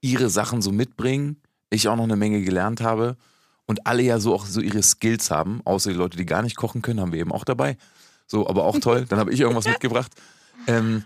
ihre 0.01 0.29
Sachen 0.29 0.61
so 0.63 0.71
mitbringen, 0.71 1.39
ich 1.71 1.87
auch 1.87 1.95
noch 1.95 2.03
eine 2.03 2.15
Menge 2.15 2.41
gelernt 2.41 2.81
habe 2.81 3.17
und 3.65 3.87
alle 3.87 4.03
ja 4.03 4.19
so 4.19 4.33
auch 4.35 4.45
so 4.45 4.61
ihre 4.61 4.83
Skills 4.83 5.31
haben, 5.31 5.61
außer 5.65 5.89
die 5.91 5.97
Leute, 5.97 6.17
die 6.17 6.25
gar 6.25 6.43
nicht 6.43 6.55
kochen 6.55 6.81
können, 6.81 6.99
haben 6.99 7.13
wir 7.13 7.19
eben 7.19 7.31
auch 7.31 7.45
dabei. 7.45 7.77
So, 8.27 8.47
aber 8.47 8.65
auch 8.65 8.79
toll. 8.79 9.05
Dann 9.09 9.19
habe 9.19 9.33
ich 9.33 9.39
irgendwas 9.39 9.65
mitgebracht. 9.67 10.11
Ähm, 10.67 11.03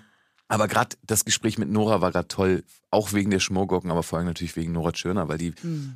aber 0.47 0.67
gerade 0.67 0.95
das 1.03 1.25
Gespräch 1.25 1.57
mit 1.57 1.69
Nora 1.69 2.01
war 2.01 2.11
gerade 2.11 2.27
toll, 2.27 2.63
auch 2.91 3.13
wegen 3.13 3.31
der 3.31 3.39
Schmorgurken, 3.39 3.89
aber 3.89 4.03
vor 4.03 4.19
allem 4.19 4.27
natürlich 4.27 4.55
wegen 4.55 4.73
Nora 4.73 4.91
Tschirner, 4.91 5.27
weil 5.27 5.39
die 5.39 5.53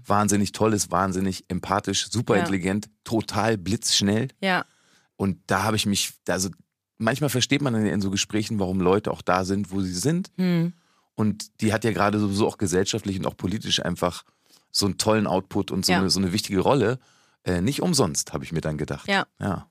wahnsinnig 0.08 0.54
toll 0.54 0.74
ist, 0.74 0.90
wahnsinnig 0.92 1.46
empathisch, 1.50 2.10
super 2.10 2.36
Ja. 2.36 2.40
intelligent, 2.42 2.90
total 3.04 3.58
blitzschnell. 3.58 4.30
Ja. 4.42 4.66
Und 5.18 5.38
da 5.48 5.64
habe 5.64 5.76
ich 5.76 5.86
mich, 5.86 6.14
also 6.28 6.50
manchmal 6.98 7.30
versteht 7.30 7.62
man 7.62 7.76
in 7.76 8.02
so 8.02 8.10
Gesprächen, 8.10 8.58
warum 8.60 8.80
Leute 8.82 9.12
auch 9.12 9.22
da 9.22 9.46
sind, 9.46 9.72
wo 9.72 9.82
sie 9.82 9.94
sind. 9.94 10.32
Hm. 10.38 10.74
Und 11.14 11.62
die 11.62 11.72
hat 11.74 11.84
ja 11.84 11.92
gerade 11.92 12.20
sowieso 12.20 12.48
auch 12.48 12.58
gesellschaftlich 12.58 13.20
und 13.20 13.28
auch 13.28 13.38
politisch 13.38 13.84
einfach 13.86 14.24
so 14.72 14.86
einen 14.86 14.98
tollen 14.98 15.28
Output 15.28 15.72
und 15.72 15.86
so, 15.86 15.92
Ja. 15.92 16.00
eine, 16.00 16.10
so 16.10 16.20
eine 16.20 16.32
wichtige 16.34 16.60
Rolle. 16.60 17.00
Äh, 17.44 17.62
nicht 17.62 17.82
umsonst, 17.82 18.34
habe 18.34 18.44
ich 18.44 18.52
mir 18.52 18.62
dann 18.62 18.78
gedacht. 18.78 19.08
Ja. 19.08 19.26
Ja. 19.40 19.70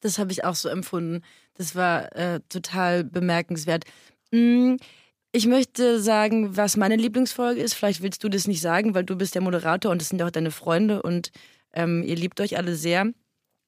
Das 0.00 0.18
habe 0.18 0.32
ich 0.32 0.44
auch 0.44 0.54
so 0.54 0.68
empfunden. 0.68 1.22
Das 1.54 1.74
war 1.74 2.14
äh, 2.16 2.40
total 2.48 3.04
bemerkenswert. 3.04 3.84
Mm, 4.30 4.76
Ich 5.32 5.46
möchte 5.46 6.00
sagen, 6.00 6.56
was 6.56 6.76
meine 6.76 6.96
Lieblingsfolge 6.96 7.60
ist. 7.62 7.74
Vielleicht 7.74 8.02
willst 8.02 8.24
du 8.24 8.28
das 8.28 8.48
nicht 8.48 8.60
sagen, 8.60 8.94
weil 8.94 9.04
du 9.04 9.14
bist 9.16 9.34
der 9.36 9.42
Moderator 9.42 9.92
und 9.92 10.00
das 10.00 10.08
sind 10.08 10.18
ja 10.18 10.26
auch 10.26 10.30
deine 10.32 10.50
Freunde 10.50 11.02
und 11.02 11.30
ähm, 11.72 12.02
ihr 12.02 12.16
liebt 12.16 12.40
euch 12.40 12.56
alle 12.56 12.74
sehr. 12.74 13.12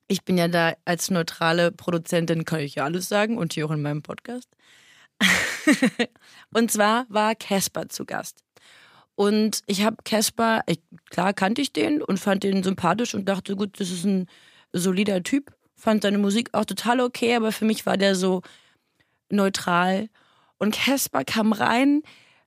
Ich 0.09 0.25
bin 0.25 0.37
ja 0.37 0.49
da 0.49 0.73
als 0.85 1.11
neutrale 1.11 1.71
Produzentin, 1.71 2.45
kann 2.45 2.59
ich 2.61 2.75
ja 2.77 2.85
alles 2.85 3.09
sagen 3.09 3.39
und 3.39 3.53
hier 3.53 3.67
auch 3.67 3.71
in 3.71 3.81
meinem 3.83 4.03
Podcast. 4.03 4.49
und 6.53 6.71
zwar 6.73 7.07
war 7.09 7.35
Casper 7.35 7.89
zu 7.89 8.05
Gast. 8.05 8.43
Und 9.15 9.61
ich 9.67 9.85
habe 9.85 9.97
Casper, 10.05 10.63
klar 11.11 11.33
kannte 11.33 11.61
ich 11.61 11.73
den 11.73 12.03
und 12.03 12.19
fand 12.19 12.45
den 12.45 12.63
sympathisch 12.63 13.15
und 13.15 13.29
dachte, 13.29 13.57
gut, 13.57 13.79
das 13.79 13.91
ist 13.91 14.05
ein 14.05 14.27
solider 14.73 15.23
Typ. 15.23 15.53
Fand 15.75 16.03
seine 16.03 16.19
Musik 16.19 16.51
auch 16.53 16.65
total 16.65 17.01
okay, 17.01 17.35
aber 17.35 17.53
für 17.53 17.65
mich 17.65 17.85
war 17.87 17.97
der 17.97 18.15
so 18.15 18.43
neutral. 19.29 20.09
Und 20.59 20.75
Casper 20.75 21.25
kam 21.25 21.53
rein, 21.53 22.03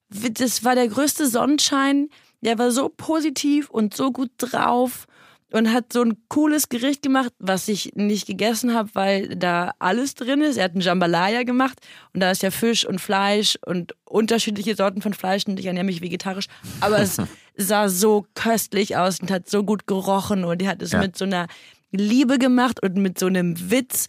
das 0.09 0.63
war 0.63 0.75
der 0.75 0.87
größte 0.87 1.27
Sonnenschein. 1.27 2.09
Der 2.41 2.57
war 2.57 2.71
so 2.71 2.89
positiv 2.89 3.69
und 3.69 3.95
so 3.95 4.11
gut 4.11 4.31
drauf 4.37 5.07
und 5.51 5.71
hat 5.71 5.93
so 5.93 6.01
ein 6.01 6.17
cooles 6.27 6.69
Gericht 6.69 7.01
gemacht, 7.03 7.31
was 7.39 7.67
ich 7.67 7.91
nicht 7.95 8.25
gegessen 8.27 8.73
habe, 8.73 8.89
weil 8.93 9.29
da 9.35 9.71
alles 9.79 10.15
drin 10.15 10.41
ist. 10.41 10.57
Er 10.57 10.65
hat 10.65 10.71
einen 10.71 10.81
Jambalaya 10.81 11.43
gemacht 11.43 11.79
und 12.13 12.19
da 12.19 12.31
ist 12.31 12.43
ja 12.43 12.51
Fisch 12.51 12.85
und 12.85 12.99
Fleisch 12.99 13.57
und 13.65 13.95
unterschiedliche 14.05 14.75
Sorten 14.75 15.01
von 15.01 15.13
Fleisch 15.13 15.45
und 15.45 15.59
ich 15.59 15.65
ernähre 15.67 15.85
mich 15.85 16.01
vegetarisch. 16.01 16.47
Aber 16.81 16.99
es 16.99 17.17
sah 17.55 17.87
so 17.89 18.25
köstlich 18.33 18.97
aus 18.97 19.19
und 19.19 19.31
hat 19.31 19.47
so 19.49 19.63
gut 19.63 19.87
gerochen 19.87 20.43
und 20.43 20.61
die 20.61 20.67
hat 20.67 20.81
es 20.81 20.91
Ja. 20.91 20.99
mit 20.99 21.17
so 21.17 21.25
einer 21.25 21.47
Liebe 21.91 22.37
gemacht 22.39 22.81
und 22.83 22.97
mit 22.97 23.17
so 23.19 23.27
einem 23.27 23.71
Witz. 23.71 24.07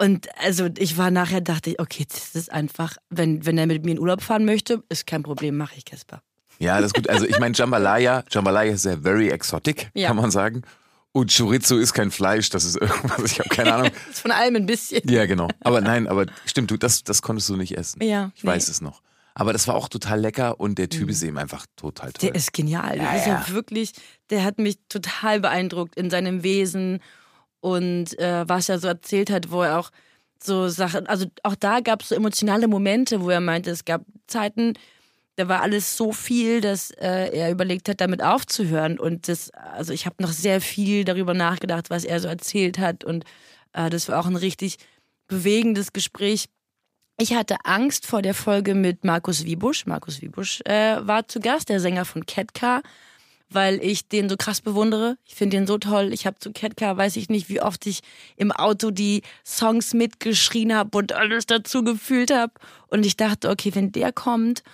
Und 0.00 0.28
also 0.38 0.68
ich 0.78 0.96
war 0.98 1.10
nachher, 1.10 1.40
dachte 1.40 1.70
ich, 1.70 1.80
okay, 1.80 2.06
das 2.08 2.34
ist 2.34 2.52
einfach, 2.52 2.96
wenn, 3.10 3.46
wenn 3.46 3.56
er 3.58 3.66
mit 3.66 3.84
mir 3.84 3.92
in 3.92 3.98
Urlaub 3.98 4.22
fahren 4.22 4.44
möchte, 4.44 4.82
ist 4.88 5.06
kein 5.06 5.22
Problem, 5.22 5.56
mache 5.56 5.74
ich 5.76 5.84
Casper. 5.84 6.22
Ja, 6.58 6.76
das 6.80 6.88
ist 6.88 6.94
gut. 6.94 7.08
Also 7.08 7.26
ich 7.26 7.38
meine, 7.38 7.54
Jambalaya, 7.54 8.24
Jambalaya 8.30 8.72
ist 8.72 8.84
ja 8.84 8.96
very 8.96 9.28
exotic, 9.30 9.90
Ja. 9.94 10.08
kann 10.08 10.16
man 10.16 10.30
sagen. 10.30 10.62
Und 11.12 11.34
Chorizo 11.36 11.76
ist 11.78 11.94
kein 11.94 12.10
Fleisch, 12.10 12.50
das 12.50 12.64
ist 12.64 12.76
irgendwas, 12.76 13.32
ich 13.32 13.38
habe 13.38 13.48
keine 13.48 13.74
Ahnung. 13.74 13.90
Das 14.06 14.08
ist 14.16 14.20
von 14.20 14.30
allem 14.30 14.56
ein 14.56 14.66
bisschen. 14.66 15.08
Ja, 15.08 15.26
genau. 15.26 15.48
Aber 15.60 15.80
nein, 15.80 16.06
aber 16.06 16.26
stimmt, 16.44 16.70
du, 16.70 16.76
das, 16.76 17.02
das 17.02 17.22
konntest 17.22 17.48
du 17.48 17.56
nicht 17.56 17.76
essen. 17.76 18.02
Ja, 18.02 18.30
Ich 18.36 18.44
nee. 18.44 18.50
weiß 18.50 18.68
es 18.68 18.80
noch. 18.80 19.02
Aber 19.34 19.52
das 19.52 19.68
war 19.68 19.76
auch 19.76 19.88
total 19.88 20.20
lecker 20.20 20.58
und 20.58 20.78
der 20.78 20.88
Typ 20.88 21.08
ist 21.08 21.22
eben 21.22 21.38
einfach 21.38 21.64
total 21.76 22.12
toll. 22.12 22.28
Der 22.28 22.34
ist 22.36 22.52
genial. 22.52 22.94
Der 22.96 23.04
Ja, 23.04 23.12
ist 23.14 23.26
ja 23.26 23.44
ja. 23.46 23.54
wirklich, 23.54 23.92
der 24.30 24.42
hat 24.44 24.58
mich 24.58 24.78
total 24.88 25.38
beeindruckt 25.40 25.94
in 25.96 26.10
seinem 26.10 26.42
Wesen 26.42 26.98
und 27.60 28.18
äh, 28.18 28.48
was 28.48 28.68
er 28.68 28.78
so 28.80 28.88
erzählt 28.88 29.30
hat, 29.30 29.50
wo 29.50 29.62
er 29.62 29.78
auch 29.78 29.90
so 30.42 30.68
Sachen, 30.68 31.06
also 31.06 31.26
auch 31.42 31.54
da 31.54 31.80
gab 31.80 32.02
es 32.02 32.10
so 32.10 32.14
emotionale 32.16 32.68
Momente, 32.68 33.20
wo 33.22 33.30
er 33.30 33.40
meinte, 33.40 33.70
es 33.70 33.84
gab 33.84 34.02
Zeiten, 34.26 34.74
da 35.38 35.46
war 35.46 35.62
alles 35.62 35.96
so 35.96 36.10
viel, 36.10 36.60
dass 36.60 36.90
äh, 36.90 37.30
er 37.30 37.52
überlegt 37.52 37.88
hat, 37.88 38.00
damit 38.00 38.24
aufzuhören. 38.24 38.98
Und 38.98 39.28
das, 39.28 39.50
also 39.52 39.92
ich 39.92 40.04
habe 40.04 40.20
noch 40.20 40.32
sehr 40.32 40.60
viel 40.60 41.04
darüber 41.04 41.32
nachgedacht, 41.32 41.90
was 41.90 42.04
er 42.04 42.18
so 42.18 42.26
erzählt 42.26 42.80
hat. 42.80 43.04
Und 43.04 43.24
äh, 43.72 43.88
das 43.88 44.08
war 44.08 44.18
auch 44.18 44.26
ein 44.26 44.34
richtig 44.34 44.78
bewegendes 45.28 45.92
Gespräch. 45.92 46.46
Ich 47.20 47.34
hatte 47.34 47.54
Angst 47.62 48.04
vor 48.04 48.20
der 48.20 48.34
Folge 48.34 48.74
mit 48.74 49.04
Markus 49.04 49.44
Wiebusch. 49.44 49.86
Markus 49.86 50.22
Wiebusch 50.22 50.60
äh, 50.64 51.06
war 51.06 51.28
zu 51.28 51.38
Gast, 51.38 51.68
der 51.68 51.78
Sänger 51.78 52.04
von 52.04 52.26
Ketka, 52.26 52.82
weil 53.48 53.80
ich 53.80 54.08
den 54.08 54.28
so 54.28 54.36
krass 54.36 54.60
bewundere. 54.60 55.18
Ich 55.24 55.36
finde 55.36 55.56
den 55.56 55.68
so 55.68 55.78
toll. 55.78 56.12
Ich 56.12 56.26
habe 56.26 56.40
zu 56.40 56.50
Ketka, 56.50 56.96
weiß 56.96 57.14
ich 57.14 57.28
nicht, 57.28 57.48
wie 57.48 57.62
oft 57.62 57.86
ich 57.86 58.00
im 58.34 58.50
Auto 58.50 58.90
die 58.90 59.22
Songs 59.46 59.94
mitgeschrien 59.94 60.74
habe 60.74 60.98
und 60.98 61.12
alles 61.12 61.46
dazu 61.46 61.84
gefühlt 61.84 62.32
habe. 62.32 62.54
Und 62.88 63.06
ich 63.06 63.16
dachte, 63.16 63.50
okay, 63.50 63.72
wenn 63.76 63.92
der 63.92 64.12
kommt 64.12 64.64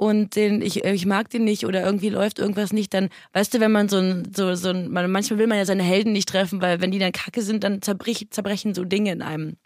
und 0.00 0.34
den 0.34 0.62
ich, 0.62 0.82
ich 0.82 1.04
mag 1.04 1.28
den 1.28 1.44
nicht 1.44 1.66
oder 1.66 1.84
irgendwie 1.84 2.08
läuft 2.08 2.38
irgendwas 2.38 2.72
nicht, 2.72 2.94
dann 2.94 3.10
weißt 3.34 3.52
du, 3.52 3.60
wenn 3.60 3.70
man 3.70 3.90
so 3.90 3.98
ein, 3.98 4.32
so, 4.34 4.54
so 4.54 4.70
ein, 4.70 4.90
man, 4.90 5.10
manchmal 5.12 5.38
will 5.38 5.46
man 5.46 5.58
ja 5.58 5.66
seine 5.66 5.82
Helden 5.82 6.14
nicht 6.14 6.26
treffen, 6.26 6.62
weil 6.62 6.80
wenn 6.80 6.90
die 6.90 6.98
dann 6.98 7.12
kacke 7.12 7.42
sind, 7.42 7.64
dann 7.64 7.82
zerbrich, 7.82 8.28
zerbrechen 8.30 8.72
so 8.74 8.84
Dinge 8.84 9.12
in 9.12 9.20
einem. 9.20 9.58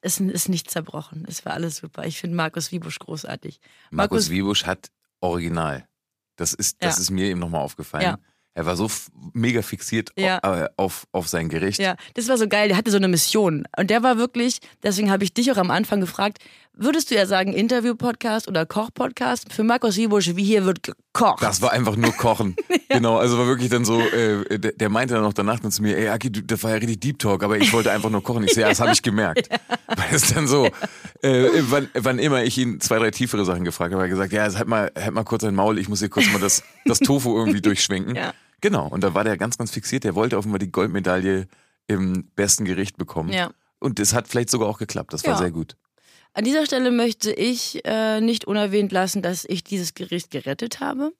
Es 0.00 0.20
ist 0.20 0.48
nicht 0.48 0.70
zerbrochen. 0.70 1.26
Es 1.28 1.44
war 1.44 1.52
alles 1.52 1.76
super. 1.76 2.06
Ich 2.06 2.18
finde 2.18 2.34
Markus 2.36 2.72
Wiebusch 2.72 2.98
großartig. 2.98 3.60
Markus 3.90 4.30
Wiebusch 4.30 4.64
hat 4.64 4.88
Original. 5.20 5.86
Das 6.36 6.54
ist, 6.54 6.82
das 6.82 6.96
Ja. 6.96 7.02
ist 7.02 7.10
mir 7.10 7.26
eben 7.26 7.40
nochmal 7.40 7.60
aufgefallen. 7.60 8.04
Ja. 8.04 8.18
Er 8.54 8.64
war 8.66 8.74
so 8.76 8.90
mega 9.34 9.62
fixiert 9.62 10.10
Ja. 10.16 10.40
äh, 10.42 10.68
auf, 10.76 11.06
auf 11.12 11.28
sein 11.28 11.48
Gericht. 11.48 11.78
Ja, 11.78 11.94
das 12.14 12.26
war 12.28 12.38
so 12.38 12.48
geil. 12.48 12.68
Der 12.68 12.76
hatte 12.76 12.90
so 12.90 12.96
eine 12.96 13.08
Mission. 13.08 13.66
Und 13.76 13.88
der 13.90 14.02
war 14.02 14.16
wirklich, 14.18 14.60
deswegen 14.82 15.10
habe 15.10 15.24
ich 15.24 15.32
dich 15.34 15.52
auch 15.52 15.58
am 15.58 15.70
Anfang 15.70 16.00
gefragt, 16.00 16.38
würdest 16.74 17.10
du 17.10 17.14
ja 17.14 17.26
sagen, 17.26 17.52
Interview-Podcast 17.52 18.48
oder 18.48 18.66
Koch-Podcast? 18.66 19.52
Für 19.52 19.62
Markus 19.64 19.96
Wiebusch, 19.96 20.34
wie 20.36 20.44
hier 20.44 20.64
wird 20.64 20.82
gekocht. 20.82 21.42
Das 21.42 21.60
war 21.62 21.72
einfach 21.72 21.96
nur 21.96 22.12
Kochen. 22.12 22.56
Genau, 22.90 23.18
also 23.18 23.36
war 23.36 23.46
wirklich 23.46 23.68
dann 23.68 23.84
so, 23.84 24.00
äh, 24.00 24.58
der, 24.58 24.72
der 24.72 24.88
meinte 24.88 25.12
dann 25.12 25.22
noch 25.22 25.34
danach 25.34 25.60
dann 25.60 25.70
zu 25.70 25.82
mir, 25.82 25.98
ey 25.98 26.08
Aki, 26.08 26.32
du, 26.32 26.42
das 26.42 26.62
war 26.64 26.70
ja 26.70 26.76
richtig 26.78 27.00
Deep 27.00 27.18
Talk, 27.18 27.42
aber 27.44 27.58
ich 27.58 27.70
wollte 27.74 27.92
einfach 27.92 28.08
nur 28.08 28.22
kochen. 28.22 28.44
Ich 28.44 28.54
so, 28.54 28.62
ja, 28.62 28.68
das 28.70 28.80
habe 28.80 28.92
ich 28.92 29.02
gemerkt. 29.02 29.50
Weil 29.88 30.06
es 30.14 30.32
dann 30.32 30.48
so, 30.48 30.64
äh, 31.20 31.48
wann, 31.68 31.90
wann 31.92 32.18
immer 32.18 32.42
ich 32.44 32.56
ihn 32.56 32.80
zwei, 32.80 32.98
drei 32.98 33.10
tiefere 33.10 33.44
Sachen 33.44 33.64
gefragt 33.64 33.92
habe, 33.92 34.02
hat 34.02 34.06
er 34.08 34.10
gesagt, 34.10 34.32
ja, 34.32 34.44
halt 34.54 34.68
mal, 34.68 34.90
halt 34.98 35.12
mal 35.12 35.24
kurz 35.24 35.44
ein 35.44 35.54
Maul, 35.54 35.78
ich 35.78 35.90
muss 35.90 35.98
hier 35.98 36.08
kurz 36.08 36.32
mal 36.32 36.40
das, 36.40 36.62
das 36.86 36.98
Tofu 37.00 37.36
irgendwie 37.36 37.60
durchschwenken. 37.60 38.16
Ja. 38.16 38.32
Genau, 38.62 38.88
und 38.88 39.04
da 39.04 39.12
war 39.12 39.22
der 39.22 39.36
ganz, 39.36 39.58
ganz 39.58 39.70
fixiert, 39.70 40.04
der 40.04 40.14
wollte 40.14 40.38
offenbar 40.38 40.58
die 40.58 40.72
Goldmedaille 40.72 41.46
im 41.88 42.24
besten 42.36 42.64
Gericht 42.64 42.96
bekommen. 42.96 43.30
Ja. 43.34 43.50
Und 43.80 43.98
das 43.98 44.14
hat 44.14 44.28
vielleicht 44.28 44.48
sogar 44.48 44.66
auch 44.66 44.78
geklappt, 44.78 45.12
das 45.12 45.24
war 45.24 45.32
Ja. 45.34 45.38
sehr 45.38 45.50
gut. 45.50 45.76
An 46.34 46.44
dieser 46.44 46.66
Stelle 46.66 46.90
möchte 46.90 47.32
ich 47.32 47.84
äh, 47.84 48.20
nicht 48.20 48.44
unerwähnt 48.46 48.92
lassen, 48.92 49.22
dass 49.22 49.44
ich 49.44 49.64
dieses 49.64 49.94
Gericht 49.94 50.30
gerettet 50.30 50.80
habe, 50.80 51.12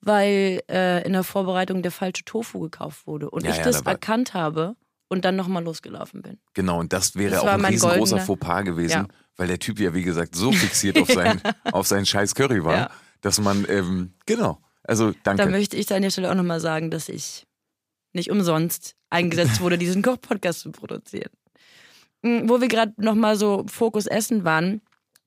weil 0.00 0.62
äh, 0.70 1.04
in 1.04 1.12
der 1.12 1.24
Vorbereitung 1.24 1.82
der 1.82 1.90
falsche 1.90 2.24
Tofu 2.24 2.60
gekauft 2.60 3.06
wurde 3.06 3.30
und 3.30 3.44
Ja, 3.44 3.50
ich 3.50 3.56
ja, 3.58 3.64
das 3.64 3.82
da 3.82 3.90
erkannt 3.92 4.34
habe 4.34 4.76
und 5.08 5.24
dann 5.24 5.36
nochmal 5.36 5.64
losgelaufen 5.64 6.22
bin. 6.22 6.38
Genau, 6.54 6.78
und 6.80 6.92
das 6.92 7.16
wäre 7.16 7.32
Das 7.32 7.40
auch 7.42 7.46
ein 7.48 7.64
riesengroßer 7.64 8.20
Fauxpas 8.20 8.62
gewesen, 8.64 8.90
Ja. 8.92 9.06
weil 9.36 9.48
der 9.48 9.58
Typ 9.58 9.80
ja, 9.80 9.94
wie 9.94 10.02
gesagt, 10.02 10.34
so 10.34 10.52
fixiert 10.52 10.98
auf 10.98 11.08
sein, 11.12 11.40
auf 11.72 11.86
sein 11.86 12.06
scheiß 12.06 12.34
Curry 12.34 12.64
war, 12.64 12.90
dass 13.20 13.40
man, 13.40 13.66
ähm, 13.68 14.14
genau, 14.26 14.60
also 14.84 15.12
danke. 15.24 15.42
Da 15.44 15.48
möchte 15.48 15.76
ich 15.76 15.92
an 15.92 16.02
der 16.02 16.10
Stelle 16.10 16.30
auch 16.30 16.34
nochmal 16.34 16.60
sagen, 16.60 16.90
dass 16.90 17.08
ich 17.08 17.46
nicht 18.12 18.30
umsonst 18.30 18.94
eingesetzt 19.10 19.60
wurde, 19.60 19.78
diesen 19.78 20.02
Koch-Podcast 20.02 20.60
zu 20.60 20.70
produzieren. 20.72 21.30
Mm, 22.26 22.48
Wo 22.48 22.60
wir 22.60 22.68
gerade 22.68 22.92
nochmal 22.96 23.36
so 23.36 23.64
Fokus 23.68 24.06
Essen 24.06 24.44
waren, 24.44 24.80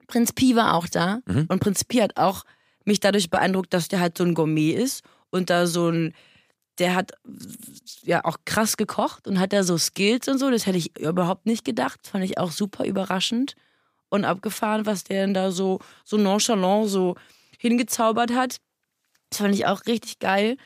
Prinz 0.07 0.33
Pi 0.33 0.55
war 0.55 0.73
auch 0.73 0.87
da 0.87 1.19
Mhm. 1.25 1.45
und 1.49 1.59
Prinz 1.59 1.83
Pi 1.83 1.97
hat 1.99 2.17
auch 2.17 2.43
mich 2.85 2.99
dadurch 2.99 3.29
beeindruckt, 3.29 3.73
dass 3.73 3.87
der 3.87 3.99
halt 3.99 4.17
so 4.17 4.23
ein 4.23 4.33
Gourmet 4.33 4.71
ist 4.71 5.03
und 5.29 5.49
da 5.49 5.67
so 5.67 5.89
ein, 5.89 6.13
der 6.79 6.95
hat 6.95 7.11
ja 8.03 8.23
auch 8.25 8.37
krass 8.45 8.75
gekocht 8.77 9.27
und 9.27 9.39
hat 9.39 9.53
da 9.53 9.63
so 9.63 9.77
Skills 9.77 10.27
und 10.27 10.39
so, 10.39 10.49
das 10.49 10.65
hätte 10.65 10.77
ich 10.77 10.97
überhaupt 10.97 11.45
nicht 11.45 11.63
gedacht, 11.65 11.99
fand 12.07 12.23
ich 12.25 12.37
auch 12.37 12.51
super 12.51 12.85
überraschend 12.85 13.53
und 14.09 14.25
abgefahren, 14.25 14.85
was 14.85 15.03
der 15.03 15.21
denn 15.25 15.33
da 15.35 15.51
so, 15.51 15.79
so 16.03 16.17
nonchalant 16.17 16.89
so 16.89 17.15
hingezaubert 17.59 18.33
hat. 18.33 18.57
Das 19.29 19.39
fand 19.39 19.53
ich 19.53 19.67
auch 19.67 19.85
richtig 19.85 20.17
geil. 20.19 20.57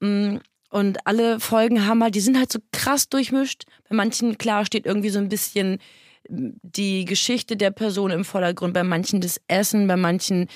Mm, 0.00 0.38
Und 0.72 1.06
alle 1.06 1.38
Folgen 1.38 1.86
haben 1.86 2.02
halt, 2.02 2.14
die 2.14 2.20
sind 2.20 2.38
halt 2.38 2.50
so 2.50 2.58
krass 2.72 3.10
durchmischt. 3.10 3.64
Bei 3.90 3.94
manchen, 3.94 4.38
klar, 4.38 4.64
steht 4.64 4.86
irgendwie 4.86 5.10
so 5.10 5.18
ein 5.18 5.28
bisschen 5.28 5.78
mm, 6.30 6.52
die 6.62 7.04
Geschichte 7.04 7.58
der 7.58 7.70
Person 7.70 8.10
im 8.10 8.24
Vordergrund, 8.24 8.72
bei 8.72 8.82
manchen 8.82 9.20
das 9.20 9.38
Essen, 9.48 9.86
bei 9.86 9.98
manchen 9.98 10.48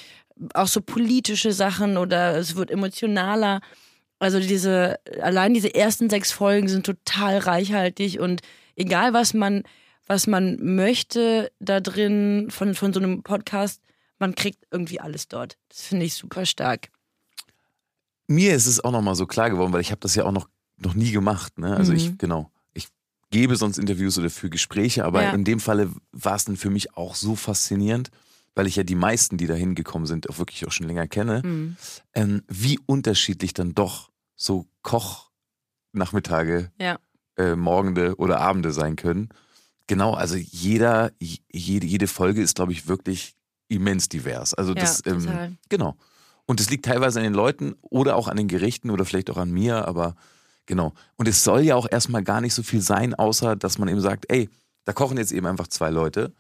auch 0.55 0.69
so 0.69 0.81
politische 0.81 1.53
Sachen 1.53 1.99
oder 1.99 2.35
es 2.39 2.57
wird 2.57 2.71
emotionaler. 2.71 3.61
Also 4.19 4.41
diese, 4.41 4.99
allein 5.21 5.53
diese 5.53 5.75
ersten 5.75 6.09
sechs 6.09 6.33
Folgen 6.33 6.69
sind 6.69 6.87
total 6.87 7.37
reichhaltig 7.37 8.19
und 8.19 8.41
egal 8.75 9.13
was 9.13 9.35
man, 9.35 9.65
was 10.07 10.27
man 10.27 10.57
möchte 10.63 11.53
da 11.59 11.81
drin 11.81 12.47
von, 12.49 12.75
von 12.75 12.95
so 12.95 13.01
einem 13.01 13.23
Podcast, 13.23 13.83
man 14.19 14.35
kriegt 14.35 14.65
irgendwie 14.71 14.99
alles 14.99 15.29
dort. 15.29 15.59
Das 15.69 15.83
finde 15.83 16.07
ich 16.07 16.15
super 16.15 16.47
stark. 16.47 16.89
Mir 18.29 18.55
ist 18.55 18.67
es 18.67 18.83
auch 18.83 18.91
nochmal 18.93 19.15
so 19.15 19.27
klar 19.27 19.51
geworden, 19.51 19.73
weil 19.73 19.81
ich 19.81 19.91
habe 19.91 20.01
das 20.01 20.15
ja 20.15 20.25
auch 20.25 20.33
noch, 20.33 20.49
noch 20.79 20.95
nie 20.95 21.13
gemacht. 21.13 21.59
Ne? 21.59 21.77
Also 21.77 21.93
Mhm. 21.93 21.97
ich, 21.99 22.19
genau, 22.19 22.51
ich 22.75 22.89
gebe 23.31 23.57
sonst 23.57 23.79
Interviews 23.79 24.19
oder 24.19 24.31
für 24.31 24.51
Gespräche, 24.51 25.05
aber 25.05 25.25
Ja. 25.25 25.31
in 25.33 25.45
dem 25.45 25.61
Falle 25.61 25.91
war 26.13 26.35
es 26.37 26.45
dann 26.45 26.57
für 26.57 26.71
mich 26.71 26.97
auch 26.97 27.15
so 27.15 27.37
faszinierend, 27.37 28.11
weil 28.55 28.67
ich 28.67 28.77
ja 28.77 28.83
die 28.83 28.95
meisten, 28.95 29.37
die 29.37 29.47
da 29.47 29.55
hingekommen 29.55 30.07
sind, 30.07 30.29
auch 30.31 30.39
wirklich 30.39 30.67
auch 30.67 30.73
schon 30.73 30.87
länger 30.87 31.07
kenne, 31.07 31.43
Mhm. 31.45 31.77
ähm, 32.15 32.43
wie 32.49 32.79
unterschiedlich 32.87 33.55
dann 33.55 33.75
doch 33.75 34.11
so 34.35 34.67
Kochnachmittage, 34.83 36.73
Ja. 36.81 36.99
äh, 37.37 37.55
Morgende 37.55 38.17
oder 38.17 38.41
Abende 38.41 38.73
sein 38.73 38.97
können. 38.97 39.29
Genau, 39.87 40.15
also 40.15 40.37
jeder, 40.37 41.13
jede, 41.21 41.87
jede 41.87 42.07
Folge 42.09 42.43
ist, 42.43 42.57
glaube 42.57 42.73
ich, 42.73 42.89
wirklich 42.89 43.35
immens 43.69 44.09
divers. 44.09 44.53
Also 44.55 44.73
Ja, 44.75 44.81
das, 44.81 45.03
ähm, 45.07 45.57
genau. 45.69 45.97
Und 46.47 46.61
es 46.61 46.71
liegt 46.71 46.85
teilweise 46.85 47.19
an 47.19 47.25
den 47.25 47.35
Leuten 47.35 47.75
oder 47.83 48.17
auch 48.17 48.29
an 48.29 48.37
den 48.37 48.49
Gerichten 48.49 48.91
oder 48.91 49.05
vielleicht 49.05 49.31
auch 49.31 49.37
an 49.39 49.51
mir, 49.51 49.87
aber 49.89 50.15
Genau. 50.69 50.95
Und 51.15 51.29
es 51.29 51.45
soll 51.45 51.61
ja 51.61 51.77
auch 51.77 51.87
erstmal 51.89 52.25
gar 52.25 52.41
nicht 52.41 52.53
so 52.53 52.65
viel 52.65 52.81
sein, 52.81 53.15
außer 53.15 53.55
dass 53.55 53.79
man 53.79 53.87
eben 53.89 54.01
sagt, 54.01 54.25
ey, 54.29 54.51
da 54.85 54.93
kochen 54.93 55.17
jetzt 55.17 55.31
eben 55.31 55.47
einfach 55.47 55.69
zwei 55.69 55.91
Leute 55.91 56.35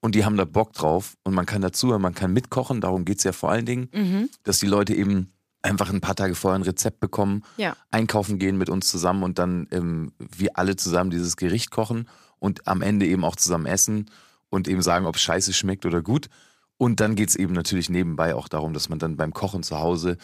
und 0.00 0.16
die 0.16 0.24
haben 0.24 0.36
da 0.36 0.44
Bock 0.44 0.72
drauf 0.72 1.16
und 1.22 1.32
man 1.32 1.46
kann 1.46 1.62
dazuhören, 1.62 2.02
man 2.02 2.12
kann 2.12 2.32
mitkochen, 2.32 2.80
darum 2.80 3.04
geht 3.04 3.18
es 3.18 3.24
ja 3.24 3.30
vor 3.30 3.52
allen 3.52 3.66
Dingen, 3.66 3.88
Mhm. 3.94 4.30
dass 4.42 4.58
die 4.58 4.66
Leute 4.66 4.94
eben 4.96 5.32
einfach 5.62 5.90
ein 5.92 6.00
paar 6.00 6.16
Tage 6.16 6.34
vorher 6.34 6.58
ein 6.58 6.62
Rezept 6.64 6.98
bekommen, 6.98 7.44
Ja. 7.56 7.76
einkaufen 7.92 8.40
gehen 8.40 8.58
mit 8.58 8.68
uns 8.68 8.88
zusammen 8.88 9.22
und 9.22 9.38
dann 9.38 9.68
ähm, 9.70 10.10
wir 10.18 10.58
alle 10.58 10.74
zusammen 10.74 11.10
dieses 11.10 11.36
Gericht 11.36 11.70
kochen 11.70 12.08
und 12.40 12.66
am 12.66 12.82
Ende 12.82 13.06
eben 13.06 13.24
auch 13.24 13.36
zusammen 13.36 13.66
essen 13.66 14.10
und 14.50 14.66
eben 14.66 14.82
sagen, 14.82 15.06
ob 15.06 15.14
es 15.14 15.22
scheiße 15.22 15.52
schmeckt 15.52 15.86
oder 15.86 16.02
gut. 16.02 16.28
Und 16.78 17.00
dann 17.00 17.16
geht 17.16 17.28
es 17.28 17.36
eben 17.36 17.52
natürlich 17.54 17.90
nebenbei 17.90 18.34
auch 18.34 18.48
darum, 18.48 18.72
dass 18.72 18.88
man 18.88 18.98
dann 18.98 19.16
beim 19.16 19.34
Kochen 19.34 19.62
zu 19.62 19.78
Hause 19.78 20.16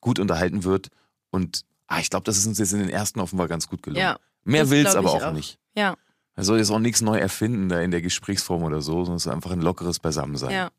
gut 0.00 0.18
unterhalten 0.18 0.64
wird. 0.64 0.88
Und 1.30 1.64
ah, 1.86 2.00
ich 2.00 2.10
glaube, 2.10 2.24
das 2.24 2.36
ist 2.36 2.46
uns 2.46 2.58
jetzt 2.58 2.72
in 2.72 2.80
den 2.80 2.90
ersten 2.90 3.20
offenbar 3.20 3.48
ganz 3.48 3.68
gut 3.68 3.82
gelungen. 3.82 4.02
Ja, 4.02 4.18
Mehr 4.44 4.62
das 4.62 4.70
will 4.70 4.84
es 4.84 4.92
glaub 4.92 5.06
aber 5.06 5.14
auch, 5.14 5.22
auch. 5.28 5.32
nicht. 5.32 5.58
Ja, 5.76 5.96
Er 6.34 6.44
soll 6.44 6.58
jetzt 6.58 6.70
auch 6.70 6.78
nichts 6.80 7.00
neu 7.00 7.16
erfinden 7.18 7.68
da 7.68 7.80
in 7.80 7.90
der 7.92 8.02
Gesprächsform 8.02 8.64
oder 8.64 8.80
so, 8.82 9.04
sondern 9.04 9.16
es 9.16 9.26
ist 9.26 9.32
einfach 9.32 9.52
ein 9.52 9.60
lockeres 9.62 9.98
Beisammensein. 10.00 10.50
ja. 10.50 10.70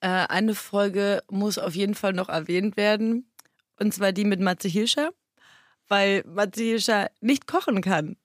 Äh, 0.00 0.26
eine 0.28 0.54
Folge 0.54 1.22
muss 1.30 1.56
auf 1.56 1.74
jeden 1.74 1.94
Fall 1.94 2.12
noch 2.12 2.28
erwähnt 2.28 2.76
werden. 2.76 3.26
Und 3.80 3.94
zwar 3.94 4.12
die 4.12 4.24
mit 4.24 4.40
Matze 4.40 4.68
Hirscher, 4.68 5.10
weil 5.88 6.22
Matze 6.26 6.62
Hirscher 6.62 7.10
nicht 7.20 7.46
kochen 7.46 7.80
kann. 7.80 8.16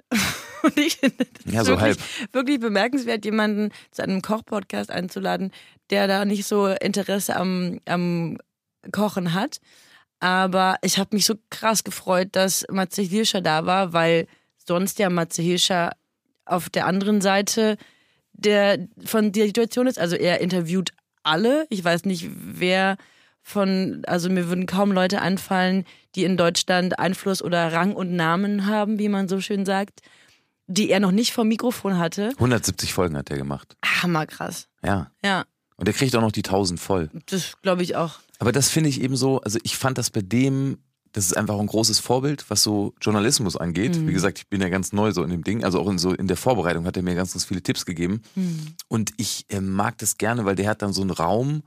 Und 0.63 0.77
ich 0.77 0.97
finde 0.97 1.25
das 1.43 1.53
Ja, 1.53 1.63
so 1.63 1.79
wirklich, 1.79 1.97
wirklich 2.31 2.59
bemerkenswert, 2.59 3.25
jemanden 3.25 3.71
zu 3.91 4.03
einem 4.03 4.21
Kochpodcast 4.21 4.91
einzuladen, 4.91 5.51
der 5.89 6.07
da 6.07 6.25
nicht 6.25 6.45
so 6.45 6.67
Interesse 6.67 7.35
am, 7.35 7.79
am 7.85 8.37
Kochen 8.91 9.33
hat. 9.33 9.59
Aber 10.19 10.75
ich 10.81 10.97
habe 10.97 11.15
mich 11.15 11.25
so 11.25 11.35
krass 11.49 11.83
gefreut, 11.83 12.29
dass 12.33 12.65
Matze 12.69 13.01
Hirscher 13.01 13.41
da 13.41 13.65
war, 13.65 13.93
weil 13.93 14.27
sonst 14.57 14.99
ja 14.99 15.09
Matze 15.09 15.41
Hirscher 15.41 15.91
auf 16.45 16.69
der 16.69 16.85
anderen 16.85 17.21
Seite 17.21 17.77
der 18.33 18.87
von 19.05 19.31
der 19.31 19.47
Situation 19.47 19.87
ist. 19.87 19.99
Also 19.99 20.15
er 20.15 20.41
interviewt 20.41 20.91
alle. 21.23 21.65
Ich 21.69 21.83
weiß 21.83 22.05
nicht, 22.05 22.29
wer 22.33 22.97
von, 23.41 24.03
also 24.05 24.29
mir 24.29 24.47
würden 24.47 24.65
kaum 24.65 24.91
Leute 24.91 25.21
einfallen, 25.21 25.85
die 26.15 26.23
in 26.23 26.37
Deutschland 26.37 26.99
Einfluss 26.99 27.41
oder 27.41 27.71
Rang 27.71 27.95
und 27.95 28.13
Namen 28.15 28.65
haben, 28.65 28.99
wie 28.99 29.09
man 29.09 29.27
so 29.27 29.41
schön 29.41 29.65
sagt, 29.65 30.01
die 30.71 30.91
er 30.91 30.99
noch 30.99 31.11
nicht 31.11 31.33
vom 31.33 31.47
Mikrofon 31.47 31.97
hatte. 31.97 32.29
170 32.35 32.93
Folgen 32.93 33.17
hat 33.17 33.29
er 33.31 33.37
gemacht. 33.37 33.75
Hammerkrass. 33.83 34.67
Ja. 34.83 35.11
Ja, 35.23 35.45
Und 35.75 35.87
er 35.87 35.93
kriegt 35.93 36.15
auch 36.15 36.21
noch 36.21 36.31
die 36.31 36.43
1000 36.45 36.79
voll. 36.79 37.09
das 37.25 37.53
glaube 37.61 37.83
ich 37.83 37.95
auch. 37.95 38.19
Aber 38.37 38.51
das 38.51 38.69
finde 38.69 38.89
ich 38.89 39.01
eben 39.01 39.17
so, 39.17 39.41
also 39.41 39.59
ich 39.63 39.75
fand 39.77 39.97
das 39.97 40.09
bei 40.11 40.21
dem, 40.21 40.77
das 41.11 41.25
ist 41.25 41.35
einfach 41.35 41.59
ein 41.59 41.65
großes 41.67 41.97
Vorbild, 41.99 42.45
was 42.49 42.61
so 42.63 42.93
Journalismus 43.01 43.57
angeht. 43.57 43.97
Mhm. 43.97 44.07
Wie 44.07 44.13
gesagt, 44.13 44.37
ich 44.37 44.47
bin 44.47 44.61
ja 44.61 44.69
ganz 44.69 44.93
neu 44.93 45.11
so 45.11 45.23
in 45.23 45.31
dem 45.31 45.43
Ding, 45.43 45.63
also 45.63 45.79
auch 45.81 45.89
in, 45.89 45.97
so 45.97 46.13
in 46.13 46.27
der 46.27 46.37
Vorbereitung 46.37 46.85
hat 46.85 46.95
er 46.95 47.03
mir 47.03 47.15
ganz, 47.15 47.33
ganz 47.33 47.45
viele 47.45 47.63
Tipps 47.63 47.85
gegeben. 47.85 48.21
Mhm. 48.35 48.75
Und 48.87 49.11
ich 49.17 49.45
äh, 49.49 49.59
mag 49.59 49.97
das 49.97 50.17
gerne, 50.17 50.45
weil 50.45 50.55
der 50.55 50.69
hat 50.69 50.81
dann 50.83 50.93
so 50.93 51.01
einen 51.01 51.09
Raum 51.11 51.63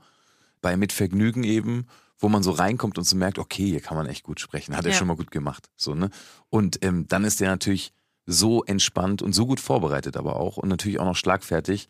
bei 0.61 0.77
Mit 0.77 0.93
Vergnügen 0.93 1.43
eben, 1.43 1.87
wo 2.17 2.29
man 2.29 2.41
so 2.41 2.51
reinkommt 2.51 2.97
und 2.97 3.03
so 3.03 3.17
merkt, 3.17 3.37
okay, 3.37 3.65
hier 3.67 3.81
kann 3.81 3.97
man 3.97 4.07
echt 4.07 4.23
gut 4.23 4.39
sprechen. 4.39 4.77
Hat 4.77 4.85
er 4.85 4.91
Ja. 4.93 4.97
schon 4.97 5.07
mal 5.07 5.17
gut 5.17 5.29
gemacht. 5.29 5.67
So, 5.75 5.93
ne? 5.93 6.09
Und 6.49 6.83
ähm, 6.85 7.05
dann 7.09 7.25
ist 7.25 7.41
der 7.41 7.49
natürlich 7.49 7.91
so 8.25 8.63
entspannt 8.63 9.21
und 9.21 9.33
so 9.33 9.45
gut 9.45 9.59
vorbereitet 9.59 10.15
aber 10.17 10.37
auch 10.37 10.57
und 10.57 10.69
natürlich 10.69 10.99
auch 10.99 11.05
noch 11.05 11.15
schlagfertig, 11.17 11.89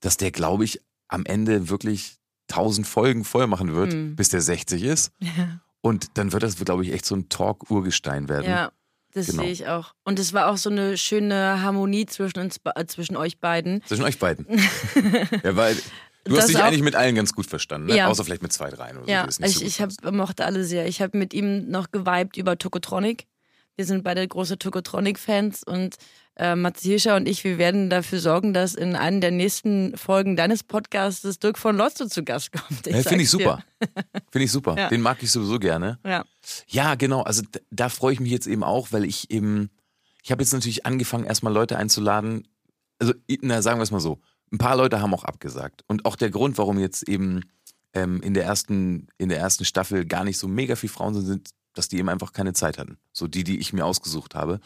dass 0.00 0.16
der, 0.16 0.30
glaube 0.30 0.64
ich, 0.64 0.80
am 1.08 1.24
Ende 1.26 1.68
wirklich 1.68 2.16
tausend 2.48 2.86
Folgen 2.86 3.24
voll 3.24 3.46
machen 3.46 3.74
wird, 3.74 3.92
Mhm. 3.94 4.16
bis 4.16 4.28
der 4.30 4.40
60 4.40 4.82
ist. 4.82 5.12
Ja. 5.20 5.60
Und 5.80 6.16
dann 6.16 6.32
wird 6.32 6.42
das, 6.42 6.56
glaube 6.56 6.82
ich, 6.84 6.92
echt 6.92 7.04
so 7.04 7.14
ein 7.14 7.28
Talk-Urgestein 7.28 8.30
werden. 8.30 8.46
Ja, 8.50 8.72
das 9.12 9.26
Genau. 9.26 9.42
sehe 9.42 9.52
ich 9.52 9.66
auch. 9.68 9.92
Und 10.04 10.18
es 10.18 10.32
war 10.32 10.48
auch 10.48 10.56
so 10.56 10.70
eine 10.70 10.96
schöne 10.96 11.60
Harmonie 11.62 12.06
zwischen 12.06 12.38
uns, 12.38 12.58
äh, 12.74 12.86
zwischen 12.86 13.16
euch 13.18 13.38
beiden. 13.38 13.82
Zwischen 13.84 14.04
euch 14.04 14.18
beiden. 14.18 14.46
ja, 15.44 15.56
weil 15.56 15.74
du 16.24 16.30
Das 16.32 16.44
hast 16.44 16.48
dich 16.48 16.56
eigentlich 16.58 16.82
mit 16.82 16.94
allen 16.96 17.14
ganz 17.14 17.34
gut 17.34 17.44
verstanden, 17.46 17.88
ne? 17.88 17.96
Ja. 17.98 18.08
außer 18.08 18.24
vielleicht 18.24 18.42
mit 18.42 18.50
zwei, 18.52 18.70
dreien 18.70 18.96
oder 18.96 19.04
so. 19.04 19.10
Ja, 19.12 19.26
es 19.26 19.38
nicht 19.40 19.50
ich, 19.50 19.58
so 19.58 19.64
ich 19.66 19.80
hab, 19.82 20.12
mochte 20.12 20.46
alle 20.46 20.64
sehr. 20.64 20.86
Ich 20.88 21.02
habe 21.02 21.18
mit 21.18 21.34
ihm 21.34 21.68
noch 21.70 21.90
geweibt 21.90 22.38
über 22.38 22.56
Tokotronic. 22.56 23.26
Wir 23.76 23.86
sind 23.86 24.04
beide 24.04 24.26
große 24.26 24.58
Tokotronic-Fans 24.58 25.64
und 25.64 25.96
äh, 26.36 26.54
Mats 26.54 26.82
Hirscher 26.82 27.16
und 27.16 27.28
ich, 27.28 27.44
wir 27.44 27.58
werden 27.58 27.90
dafür 27.90 28.20
sorgen, 28.20 28.54
dass 28.54 28.74
in 28.74 28.96
einer 28.96 29.20
der 29.20 29.30
nächsten 29.30 29.96
Folgen 29.96 30.36
deines 30.36 30.62
Podcasts 30.62 31.38
Dirk 31.38 31.58
von 31.58 31.76
Lotzo 31.76 32.06
zu 32.06 32.24
Gast 32.24 32.52
kommt. 32.52 32.86
Ja, 32.86 33.02
Finde 33.02 33.24
ich 33.24 33.30
super. 33.30 33.64
Finde 34.30 34.44
ich 34.44 34.52
super. 34.52 34.76
Ja. 34.76 34.88
Den 34.88 35.00
mag 35.00 35.22
ich 35.22 35.30
sowieso 35.30 35.58
gerne. 35.58 35.98
Ja. 36.04 36.24
Ja, 36.68 36.94
genau. 36.94 37.22
Also 37.22 37.42
da, 37.50 37.60
da 37.70 37.88
freue 37.88 38.12
ich 38.12 38.20
mich 38.20 38.30
jetzt 38.30 38.46
eben 38.46 38.62
auch, 38.62 38.92
weil 38.92 39.04
ich 39.04 39.30
eben, 39.30 39.70
ich 40.22 40.30
habe 40.30 40.42
jetzt 40.42 40.52
natürlich 40.52 40.86
angefangen, 40.86 41.24
erstmal 41.24 41.52
Leute 41.52 41.76
einzuladen. 41.76 42.46
Also, 42.98 43.12
na, 43.42 43.62
sagen 43.62 43.78
wir 43.78 43.84
es 43.84 43.90
mal 43.90 44.00
so. 44.00 44.20
Ein 44.52 44.58
paar 44.58 44.76
Leute 44.76 45.00
haben 45.00 45.14
auch 45.14 45.24
abgesagt. 45.24 45.82
Und 45.88 46.04
auch 46.04 46.16
der 46.16 46.30
Grund, 46.30 46.58
warum 46.58 46.78
jetzt 46.78 47.08
eben 47.08 47.42
ähm, 47.92 48.20
in, 48.22 48.34
der 48.34 48.44
ersten, 48.44 49.08
in 49.18 49.28
der 49.28 49.38
ersten 49.38 49.64
Staffel 49.64 50.04
gar 50.04 50.24
nicht 50.24 50.38
so 50.38 50.46
mega 50.46 50.76
viele 50.76 50.92
Frauen 50.92 51.14
sind, 51.14 51.26
sind, 51.26 51.50
dass 51.74 51.88
die 51.88 51.98
eben 51.98 52.08
einfach 52.08 52.32
keine 52.32 52.52
Zeit 52.52 52.78
hatten. 52.78 52.98
So 53.12 53.26
die, 53.26 53.44
die 53.44 53.58
ich 53.58 53.72
mir 53.72 53.84
ausgesucht 53.84 54.34
habe. 54.34 54.60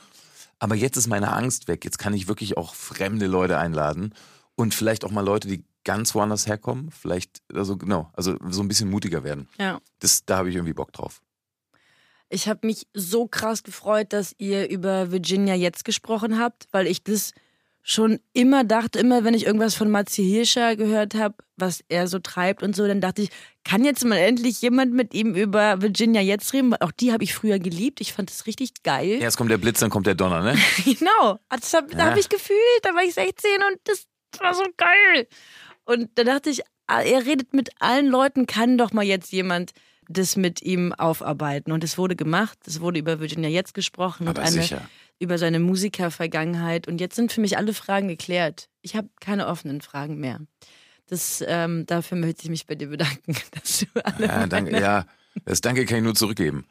Aber 0.59 0.75
jetzt 0.75 0.97
ist 0.97 1.07
meine 1.07 1.33
Angst 1.33 1.69
weg. 1.69 1.85
Jetzt 1.85 1.99
kann 1.99 2.15
ich 2.15 2.29
wirklich 2.29 2.57
auch 2.57 2.75
fremde 2.75 3.27
Leute 3.27 3.59
einladen 3.59 4.15
und 4.55 4.75
vielleicht 4.75 5.05
auch 5.05 5.11
mal 5.11 5.25
Leute, 5.25 5.49
die 5.49 5.65
ganz 5.85 6.15
woanders 6.15 6.47
herkommen. 6.47 6.91
Vielleicht, 6.91 7.43
also 7.53 7.77
genau, 7.77 8.11
also 8.13 8.37
so 8.49 8.61
ein 8.61 8.69
bisschen 8.69 8.91
mutiger 8.91 9.25
werden. 9.25 9.49
ja. 9.59 9.81
Das, 10.01 10.25
da 10.25 10.37
habe 10.39 10.49
ich 10.51 10.55
irgendwie 10.57 10.75
Bock 10.75 10.93
drauf. 10.93 11.23
Ich 12.29 12.47
habe 12.47 12.67
mich 12.67 12.87
so 12.93 13.27
krass 13.27 13.63
gefreut, 13.63 14.13
dass 14.13 14.35
ihr 14.39 14.69
über 14.69 15.11
Virginia 15.11 15.55
jetzt 15.55 15.85
gesprochen 15.85 16.39
habt, 16.39 16.69
weil 16.73 16.87
ich 16.87 17.03
das 17.03 17.33
schon 17.83 18.21
immer 18.35 18.65
dachte, 18.65 18.99
immer 18.99 19.25
wenn 19.25 19.35
ich 19.35 19.47
irgendwas 19.47 19.75
von 19.75 19.91
Matze 19.91 20.21
Hirscher 20.23 20.77
gehört 20.77 21.15
habe, 21.15 21.37
was 21.57 21.83
er 21.89 22.07
so 22.07 22.19
treibt 22.19 22.63
und 22.63 22.77
so, 22.77 22.87
dann 22.87 23.01
dachte 23.01 23.23
ich, 23.23 23.31
kann 23.65 23.85
jetzt 23.85 24.05
mal 24.05 24.17
endlich 24.19 24.61
jemand 24.61 24.93
mit 24.93 25.15
ihm 25.15 25.35
über 25.35 25.81
Virginia 25.81 26.21
jetzt 26.21 26.53
reden? 26.53 26.75
Auch 26.75 26.93
die 26.93 27.13
habe 27.13 27.25
ich 27.25 27.35
früher 27.35 27.59
geliebt. 27.59 28.01
Ich 28.01 28.13
fand 28.13 28.31
das 28.31 28.47
richtig 28.47 28.83
geil. 28.83 29.19
Erst 29.21 29.37
kommt 29.39 29.51
der 29.51 29.59
Blitz, 29.59 29.81
dann 29.81 29.91
kommt 29.91 30.07
der 30.07 30.15
Donner, 30.15 30.43
ne? 30.43 30.57
Genau. 30.85 31.39
Das 31.49 31.73
hab, 31.75 31.91
da 31.91 31.99
Ja. 31.99 32.05
habe 32.11 32.21
ich 32.21 32.29
gefühlt, 32.29 32.59
da 32.83 32.91
war 32.95 33.03
ich 33.05 33.15
16 33.15 33.51
und 33.71 33.79
das 33.85 34.07
war 34.39 34.55
so 34.55 34.65
geil. 34.77 35.27
Und 35.85 36.11
da 36.17 36.25
dachte 36.25 36.51
ich, 36.51 36.61
ah, 36.87 37.01
er 37.01 37.25
redet 37.25 37.55
mit 37.55 37.71
allen 37.81 38.07
Leuten, 38.07 38.47
kann 38.47 38.77
doch 38.77 38.93
mal 38.93 39.05
jetzt 39.05 39.33
jemand 39.33 39.73
das 40.11 40.37
mit 40.37 40.63
ihm 40.63 40.93
aufarbeiten. 40.95 41.73
Und 41.73 41.85
es 41.85 41.99
wurde 41.99 42.17
gemacht. 42.17 42.59
Es 42.67 42.81
wurde 42.81 42.99
über 42.99 43.21
Virginia 43.21 43.49
jetzt 43.51 43.75
gesprochen 43.75 44.27
und 44.29 44.39
Aber 44.39 44.47
eine, 44.47 44.63
sicher. 44.63 44.89
Über 45.19 45.39
seine 45.39 45.59
Musikervergangenheit. 45.61 46.89
Und 46.89 47.01
jetzt 47.01 47.17
sind 47.17 47.33
für 47.33 47.41
mich 47.41 47.57
alle 47.59 47.75
Fragen 47.75 48.09
geklärt. 48.09 48.69
Ich 48.83 48.95
habe 48.97 49.09
keine 49.21 49.47
offenen 49.47 49.81
Fragen 49.81 50.19
mehr. 50.19 50.41
Das, 51.07 51.43
ähm, 51.47 51.87
dafür 51.87 52.19
möchte 52.19 52.43
ich 52.45 52.51
mich 52.51 52.67
bei 52.67 52.75
dir 52.75 52.89
bedanken, 52.89 53.35
dass 53.53 53.81
du 53.81 53.87
alle 54.05 54.27
Ja, 54.27 54.47
danke, 54.47 54.79
ja, 54.81 55.07
das 55.45 55.61
Danke 55.61 55.87
kann 55.87 55.99
ich 55.99 56.05
nur 56.05 56.15
zurückgeben. 56.15 56.67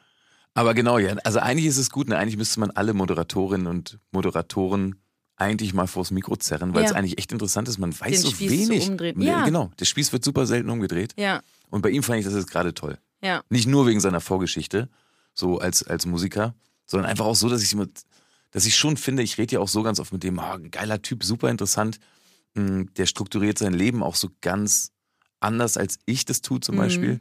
Aber 0.54 0.74
genau, 0.74 0.98
ja, 0.98 1.14
also 1.24 1.38
eigentlich 1.40 1.66
ist 1.66 1.76
es 1.78 1.90
gut, 1.90 2.08
ne? 2.08 2.16
eigentlich 2.16 2.36
müsste 2.36 2.58
man 2.60 2.70
alle 2.70 2.94
Moderatorinnen 2.94 3.66
und 3.66 3.98
Moderatoren 4.12 4.96
eigentlich 5.36 5.72
mal 5.72 5.86
vors 5.86 6.10
Mikro 6.10 6.36
zerren, 6.36 6.74
weil 6.74 6.82
Ja. 6.82 6.88
es 6.90 6.94
eigentlich 6.96 7.18
echt 7.18 7.30
interessant 7.32 7.68
ist. 7.68 7.78
Man 7.78 7.98
weiß 7.98 8.10
Den 8.10 8.20
so 8.22 8.30
Spieß 8.30 8.50
wenig. 8.50 8.84
so 8.84 8.90
umdrehen. 8.90 9.18
Nee, 9.18 9.26
Ja. 9.26 9.44
Genau, 9.44 9.70
der 9.78 9.84
Spieß 9.84 10.12
wird 10.12 10.24
super 10.24 10.46
selten 10.46 10.68
umgedreht. 10.70 11.14
Ja, 11.16 11.42
Und 11.70 11.82
bei 11.82 11.90
ihm 11.90 12.02
fand 12.02 12.18
ich 12.20 12.24
das 12.24 12.34
jetzt 12.34 12.50
gerade 12.50 12.74
toll. 12.74 12.98
ja. 13.22 13.42
Nicht 13.50 13.66
nur 13.68 13.86
wegen 13.86 14.00
seiner 14.00 14.20
Vorgeschichte, 14.20 14.88
so 15.34 15.58
als, 15.58 15.84
als 15.84 16.06
Musiker, 16.06 16.54
sondern 16.86 17.08
einfach 17.10 17.26
auch 17.26 17.36
so, 17.36 17.48
dass 17.48 17.62
ich, 17.62 17.74
mit, 17.76 18.02
dass 18.50 18.66
ich 18.66 18.76
schon 18.76 18.96
finde, 18.96 19.22
ich 19.22 19.38
rede 19.38 19.54
ja 19.54 19.60
auch 19.60 19.68
so 19.68 19.82
ganz 19.82 20.00
oft 20.00 20.12
mit 20.12 20.22
dem, 20.22 20.38
ah, 20.38 20.58
geiler 20.70 21.02
Typ, 21.02 21.22
super 21.24 21.50
interessant. 21.50 21.98
Mm, 22.54 22.84
Der 22.96 23.06
strukturiert 23.06 23.58
sein 23.58 23.74
Leben 23.74 24.02
auch 24.02 24.14
so 24.14 24.28
ganz 24.40 24.92
anders, 25.40 25.76
als 25.76 25.98
ich 26.06 26.24
das 26.24 26.40
tue 26.40 26.60
zum 26.60 26.74
Mhm. 26.76 26.78
Beispiel. 26.80 27.20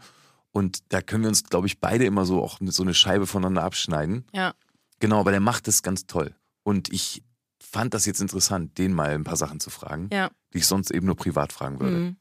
Und 0.52 0.80
da 0.90 1.02
können 1.02 1.24
wir 1.24 1.30
uns, 1.30 1.44
glaube 1.44 1.68
ich, 1.68 1.80
beide 1.80 2.06
immer 2.06 2.26
so 2.26 2.42
auch 2.42 2.58
so 2.64 2.82
eine 2.84 2.94
Scheibe 2.94 3.28
voneinander 3.28 3.64
abschneiden. 3.64 4.26
Ja. 4.34 4.54
Genau, 5.00 5.20
aber 5.20 5.32
der 5.32 5.40
macht 5.42 5.68
das 5.68 5.84
ganz 5.84 6.08
toll. 6.08 6.34
Und 6.64 6.92
ich 6.92 7.24
fand 7.62 7.94
das 7.94 8.06
jetzt 8.06 8.22
interessant, 8.22 8.78
den 8.78 8.94
mal 8.94 9.10
ein 9.10 9.24
paar 9.24 9.36
Sachen 9.36 9.60
zu 9.60 9.70
fragen, 9.70 10.10
Ja. 10.12 10.32
die 10.54 10.60
ich 10.60 10.66
sonst 10.66 10.90
eben 10.92 11.06
nur 11.06 11.16
privat 11.18 11.52
fragen 11.54 11.80
würde. 11.80 11.98
Mhm. 11.98 12.18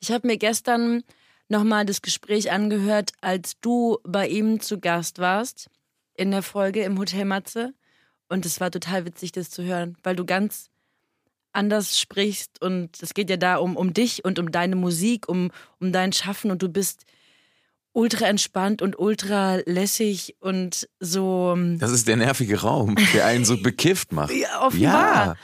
Ich 0.00 0.10
habe 0.10 0.26
mir 0.26 0.36
gestern 0.36 1.02
nochmal 1.48 1.86
das 1.86 2.02
Gespräch 2.02 2.50
angehört, 2.50 3.12
als 3.22 3.58
du 3.60 3.98
bei 4.04 4.28
ihm 4.28 4.60
zu 4.60 4.78
Gast 4.80 5.18
warst 5.20 5.70
in 6.14 6.32
der 6.32 6.42
Folge 6.42 6.82
im 6.82 6.98
Hotel 6.98 7.24
Matze. 7.24 7.72
Und 8.28 8.44
es 8.46 8.60
war 8.60 8.70
total 8.70 9.04
witzig, 9.06 9.32
das 9.32 9.50
zu 9.50 9.62
hören, 9.62 9.96
weil 10.02 10.16
du 10.16 10.24
ganz 10.24 10.68
anders 11.52 11.98
sprichst 11.98 12.60
und 12.60 13.02
es 13.02 13.14
geht 13.14 13.30
ja 13.30 13.36
da 13.38 13.56
um, 13.56 13.76
um 13.76 13.94
dich 13.94 14.24
und 14.24 14.38
um 14.38 14.50
deine 14.50 14.76
Musik, 14.76 15.28
um, 15.28 15.50
um 15.80 15.90
dein 15.92 16.12
Schaffen 16.12 16.50
und 16.50 16.60
du 16.62 16.68
bist 16.68 17.04
ultra 17.92 18.26
entspannt 18.26 18.82
und 18.82 18.98
ultra 18.98 19.56
lässig 19.64 20.36
und 20.40 20.86
so 21.00 21.54
ähm, 21.56 21.78
Das 21.78 21.92
ist 21.92 22.08
der 22.08 22.16
nervige 22.16 22.60
Raum, 22.60 22.94
der 23.14 23.24
einen 23.24 23.46
so 23.46 23.56
bekifft 23.56 24.12
macht. 24.12 24.32
ja, 24.34 24.66
offenbar. 24.66 25.26
Ja. 25.26 25.34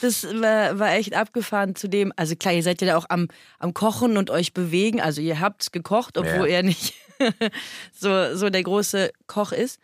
Das 0.00 0.24
war, 0.24 0.78
war 0.78 0.92
echt 0.94 1.14
abgefahren 1.14 1.76
zu 1.76 1.86
dem. 1.88 2.12
Also 2.16 2.34
klar, 2.34 2.54
ihr 2.54 2.62
seid 2.64 2.80
ja 2.80 2.88
da 2.88 2.96
auch 2.96 3.06
am, 3.10 3.28
am 3.60 3.74
Kochen 3.74 4.16
und 4.16 4.30
euch 4.30 4.54
bewegen. 4.54 5.00
Also 5.00 5.20
ihr 5.20 5.38
habt 5.40 5.72
gekocht, 5.72 6.16
obwohl 6.18 6.48
Ja. 6.48 6.56
er 6.56 6.62
nicht 6.64 6.94
so, 7.92 8.34
so 8.34 8.48
der 8.50 8.62
große 8.64 9.12
Koch 9.28 9.52
ist. 9.52 9.78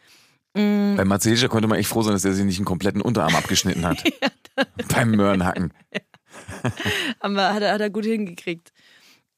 Mm, 0.57 0.97
Bei 0.97 1.05
Matze 1.05 1.29
Hilscher 1.29 1.49
konnte 1.49 1.69
man 1.69 1.79
echt 1.79 1.89
froh 1.89 2.03
sein, 2.03 2.13
dass 2.15 2.25
er 2.25 2.33
sich 2.33 2.45
nicht 2.45 2.59
einen 2.59 2.65
kompletten 2.65 3.01
Unterarm 3.03 3.35
abgeschnitten 3.35 3.87
hat. 3.87 4.03
Beim 4.95 5.11
Möhrenhacken. 5.11 5.73
aber 7.21 7.53
hat 7.55 7.63
er, 7.63 7.73
hat 7.75 7.81
er 7.81 7.91
gut 7.91 8.05
hingekriegt. 8.05 8.73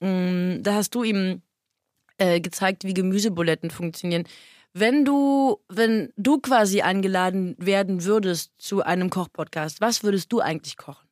Mm, 0.01 0.63
Da 0.63 0.75
hast 0.75 0.95
du 0.95 1.03
ihm 1.03 1.43
äh, 2.19 2.41
gezeigt, 2.41 2.85
wie 2.85 2.95
Gemüsebuletten 2.95 3.71
funktionieren. 3.71 4.25
Wenn 4.75 5.05
du, 5.05 5.59
wenn 5.69 6.13
du 6.17 6.39
quasi 6.41 6.83
eingeladen 6.83 7.57
werden 7.59 8.05
würdest 8.05 8.53
zu 8.59 8.83
einem 8.85 9.11
Kochpodcast, 9.11 9.81
was 9.81 10.03
würdest 10.05 10.31
du 10.33 10.41
eigentlich 10.41 10.77
kochen? 10.77 11.09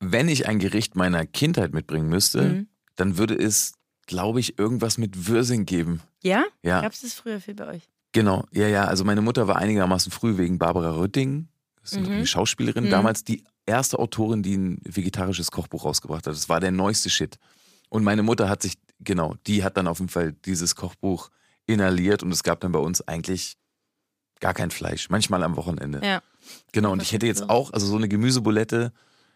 Wenn 0.00 0.28
ich 0.28 0.48
ein 0.48 0.58
Gericht 0.58 0.96
meiner 0.96 1.26
Kindheit 1.26 1.72
mitbringen 1.72 2.08
müsste, 2.08 2.42
Mhm. 2.42 2.68
dann 2.96 3.18
würde 3.18 3.34
es, 3.34 3.74
glaube 4.06 4.40
ich, 4.40 4.58
irgendwas 4.58 4.98
mit 4.98 5.28
Würsing 5.28 5.64
geben. 5.66 6.00
Ja? 6.22 6.44
Ja. 6.62 6.80
Gab 6.80 6.92
es 6.92 7.02
das 7.02 7.12
früher 7.14 7.40
viel 7.40 7.54
bei 7.54 7.68
euch? 7.68 7.88
Genau, 8.16 8.44
ja, 8.50 8.66
ja. 8.66 8.84
Also 8.86 9.04
meine 9.04 9.20
Mutter 9.20 9.46
war 9.46 9.56
einigermaßen 9.56 10.10
früh 10.10 10.38
wegen 10.38 10.58
Barbara 10.58 10.96
Rütting, 10.96 11.48
das 11.82 11.92
ist 11.92 12.00
Mhm. 12.08 12.14
eine 12.14 12.26
Schauspielerin, 12.26 12.84
Mhm. 12.84 12.90
damals 12.90 13.24
die 13.24 13.44
erste 13.66 13.98
Autorin, 13.98 14.42
die 14.42 14.56
ein 14.56 14.80
vegetarisches 14.84 15.50
Kochbuch 15.50 15.84
rausgebracht 15.84 16.26
hat. 16.26 16.32
Das 16.32 16.48
war 16.48 16.58
der 16.58 16.70
neueste 16.70 17.10
Shit. 17.10 17.36
Und 17.90 18.04
meine 18.04 18.22
Mutter 18.22 18.48
hat 18.48 18.62
sich, 18.62 18.78
genau, 19.00 19.34
die 19.46 19.62
hat 19.62 19.76
dann 19.76 19.86
auf 19.86 19.98
jeden 19.98 20.08
Fall 20.08 20.32
dieses 20.32 20.74
Kochbuch 20.76 21.28
inhaliert 21.66 22.22
und 22.22 22.32
es 22.32 22.42
gab 22.42 22.60
dann 22.60 22.72
bei 22.72 22.78
uns 22.78 23.02
eigentlich 23.06 23.58
gar 24.40 24.54
kein 24.54 24.70
Fleisch, 24.70 25.10
manchmal 25.10 25.42
am 25.42 25.56
Wochenende. 25.56 26.00
Ja. 26.02 26.22
Genau, 26.72 26.92
und 26.92 27.02
ich 27.02 27.12
hätte 27.12 27.26
jetzt 27.26 27.40
so? 27.40 27.48
auch, 27.48 27.72
also 27.74 27.86
so 27.86 27.96
eine 27.96 28.08
Gemüsebulette 28.08 28.92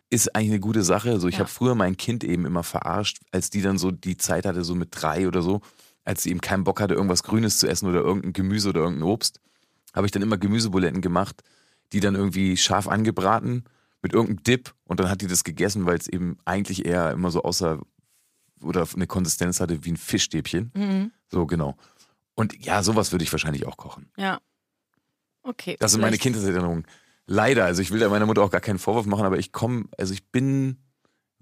ist 0.09 0.35
eigentlich 0.35 0.53
eine 0.53 0.61
gute 0.61 0.85
Sache. 0.85 1.11
Also 1.11 1.29
ich 1.29 1.35
Ja. 1.35 1.41
habe 1.41 1.51
früher 1.51 1.75
mein 1.75 1.99
Kind 1.99 2.25
eben 2.25 2.47
immer 2.47 2.63
verarscht, 2.63 3.19
als 3.31 3.51
die 3.51 3.61
dann 3.61 3.77
so 3.77 3.91
die 3.91 4.17
Zeit 4.17 4.47
hatte, 4.47 4.65
so 4.65 4.75
mit 4.75 4.89
drei 4.93 5.29
oder 5.29 5.43
so, 5.43 5.61
als 6.11 6.25
sie 6.25 6.31
eben 6.31 6.41
keinen 6.41 6.65
Bock 6.65 6.81
hatte, 6.81 6.95
irgendwas 6.95 7.23
Grünes 7.23 7.59
zu 7.59 7.69
essen 7.69 7.89
oder 7.89 8.01
irgendein 8.01 8.33
Gemüse 8.33 8.71
oder 8.71 8.81
irgendein 8.81 9.05
Obst, 9.09 9.41
habe 9.95 10.07
ich 10.07 10.13
dann 10.13 10.23
immer 10.23 10.37
Gemüsebuletten 10.39 11.01
gemacht, 11.01 11.43
die 11.93 12.01
dann 12.01 12.17
irgendwie 12.17 12.57
scharf 12.57 12.89
angebraten 12.89 13.65
mit 14.03 14.13
irgendeinem 14.13 14.43
Dip 14.43 14.75
und 14.85 14.99
dann 14.99 15.09
hat 15.09 15.21
die 15.21 15.29
das 15.29 15.45
gegessen, 15.45 15.87
weil 15.87 15.97
es 15.99 16.09
eben 16.09 16.37
eigentlich 16.45 16.85
eher 16.85 17.13
immer 17.13 17.31
so 17.31 17.43
aussah 17.45 17.81
oder 18.61 18.87
eine 18.95 19.07
Konsistenz 19.07 19.61
hatte 19.61 19.85
wie 19.85 19.93
ein 19.93 19.97
Fischstäbchen. 19.97 20.73
Mhm. 20.75 21.13
So, 21.29 21.47
genau. 21.47 21.77
Und 22.35 22.65
ja, 22.65 22.83
sowas 22.83 23.13
würde 23.13 23.23
ich 23.25 23.31
wahrscheinlich 23.33 23.67
auch 23.67 23.77
kochen. 23.77 24.11
Ja. 24.17 24.41
Okay. 25.43 25.77
Das 25.79 25.93
sind 25.93 26.01
meine 26.01 26.11
vielleicht- 26.13 26.23
Kindheitserinnerungen. 26.23 26.87
Leider, 27.27 27.65
also 27.67 27.83
ich 27.83 27.93
will 27.93 28.01
da 28.01 28.09
meiner 28.09 28.27
Mutter 28.27 28.43
auch 28.43 28.51
gar 28.51 28.61
keinen 28.61 28.81
Vorwurf 28.81 29.07
machen, 29.07 29.25
aber 29.25 29.39
ich 29.39 29.53
komme, 29.53 29.85
also 29.97 30.13
ich 30.13 30.27
bin 30.33 30.79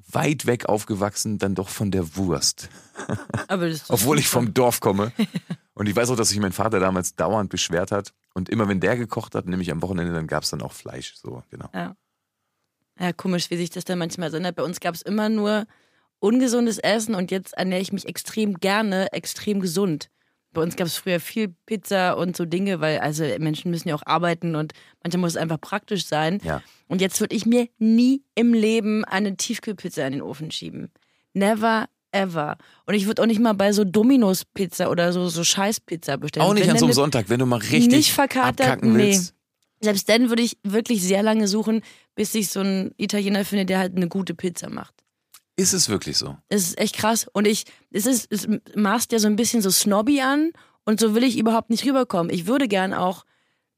weit 0.07 0.47
weg 0.47 0.67
aufgewachsen, 0.67 1.39
dann 1.39 1.55
doch 1.55 1.69
von 1.69 1.91
der 1.91 2.17
Wurst. 2.17 2.69
Obwohl 3.89 4.19
ich 4.19 4.29
vom 4.29 4.55
Dorf 4.55 4.81
komme. 4.81 5.13
Und 5.75 5.89
ich 5.89 5.95
weiß 5.95 6.11
auch, 6.11 6.17
dass 6.17 6.31
sich 6.31 6.41
mein 6.41 6.53
Vater 6.53 6.81
damals 6.81 7.15
dauernd 7.15 7.51
beschwert 7.51 7.93
hat. 7.93 8.13
Und 8.35 8.49
immer 8.49 8.69
wenn 8.69 8.81
der 8.81 8.97
gekocht 8.97 9.35
hat, 9.35 9.47
nämlich 9.47 9.71
am 9.71 9.83
Wochenende, 9.83 10.13
dann 10.13 10.27
gab 10.27 10.43
es 10.43 10.51
dann 10.51 10.63
auch 10.63 10.73
Fleisch. 10.73 11.15
So, 11.17 11.43
genau. 11.51 11.69
Ja, 12.99 13.13
komisch, 13.13 13.51
wie 13.51 13.57
sich 13.57 13.71
das 13.71 13.85
dann 13.85 13.99
manchmal 13.99 14.35
ändert. 14.35 14.57
Bei 14.57 14.65
uns 14.65 14.81
gab 14.81 14.95
es 14.95 15.03
immer 15.03 15.29
nur 15.29 15.67
ungesundes 16.19 16.79
Essen 16.79 17.15
und 17.15 17.31
jetzt 17.31 17.55
ernähre 17.55 17.81
ich 17.81 17.93
mich 17.93 18.07
extrem 18.07 18.55
gerne, 18.55 19.13
extrem 19.13 19.61
gesund. 19.61 20.11
Bei 20.53 20.63
uns 20.63 20.77
gab 20.77 20.87
es 20.87 20.97
früher 20.97 21.21
viel 21.21 21.55
Pizza 21.67 22.17
und 22.17 22.37
so 22.37 22.45
Dinge, 22.45 22.81
weil 22.81 22.99
also 23.01 23.25
Menschen 23.39 23.71
müssen 23.71 23.89
ja 23.89 23.95
auch 23.95 24.07
arbeiten 24.07 24.57
und 24.57 24.73
manchmal 25.03 25.21
muss 25.21 25.33
es 25.33 25.37
einfach 25.37 25.61
praktisch 25.61 26.07
sein. 26.07 26.41
Ja. 26.43 26.63
Und 26.89 27.01
jetzt 27.01 27.21
würde 27.21 27.37
ich 27.37 27.45
mir 27.47 27.69
nie 27.79 28.23
im 28.35 28.55
Leben 28.55 29.05
eine 29.05 29.37
Tiefkühlpizza 29.37 30.07
in 30.07 30.15
den 30.15 30.23
Ofen 30.23 30.51
schieben. 30.51 30.91
Never 31.35 31.87
ever. 32.13 32.57
Und 32.87 32.95
ich 32.95 33.07
würde 33.07 33.23
auch 33.23 33.27
nicht 33.27 33.41
mal 33.41 33.53
bei 33.53 33.73
so 33.73 33.85
Dominos 33.85 34.45
Pizza 34.45 34.91
oder 34.91 35.13
so, 35.13 35.29
so 35.29 35.45
Scheißpizza 35.45 36.17
bestellen. 36.17 36.47
Auch 36.47 36.55
nicht 36.55 36.65
Wenn 36.65 36.73
an 36.73 36.79
so 36.79 36.87
einem 36.87 36.95
Sonntag, 36.95 37.29
wenn 37.29 37.39
du 37.39 37.47
mal 37.47 37.59
richtig 37.59 37.89
Nicht 37.89 38.13
verkatert, 38.13 38.83
nee. 38.83 38.95
willst. 38.95 39.35
Selbst 39.81 40.09
dann 40.09 40.29
würde 40.29 40.43
ich 40.43 40.59
wirklich 40.65 41.03
sehr 41.03 41.23
lange 41.23 41.47
suchen, 41.47 41.83
bis 42.15 42.35
ich 42.35 42.49
so 42.49 42.61
einen 42.61 42.93
Italiener 42.97 43.45
finde, 43.45 43.65
der 43.65 43.79
halt 43.79 43.97
eine 43.97 44.09
gute 44.09 44.35
Pizza 44.35 44.71
macht. 44.71 44.95
Ist 45.59 45.73
es 45.73 45.89
wirklich 45.89 46.17
so? 46.17 46.37
Es 46.49 46.69
ist 46.69 46.79
echt 46.79 46.95
krass. 46.95 47.27
Und 47.33 47.45
ich, 47.45 47.65
es 47.91 48.07
ist, 48.07 48.31
es 48.31 48.47
maßt 48.77 49.11
ja 49.11 49.19
so 49.19 49.27
ein 49.27 49.35
bisschen 49.35 49.61
so 49.61 49.71
snobby 49.71 50.21
an 50.21 50.53
und 50.85 51.01
so 51.01 51.17
will 51.17 51.25
ich 51.25 51.37
überhaupt 51.37 51.69
nicht 51.69 51.85
rüberkommen. 51.85 52.33
Ich 52.33 52.47
würde 52.47 52.69
gern 52.69 52.95
auch 52.95 53.25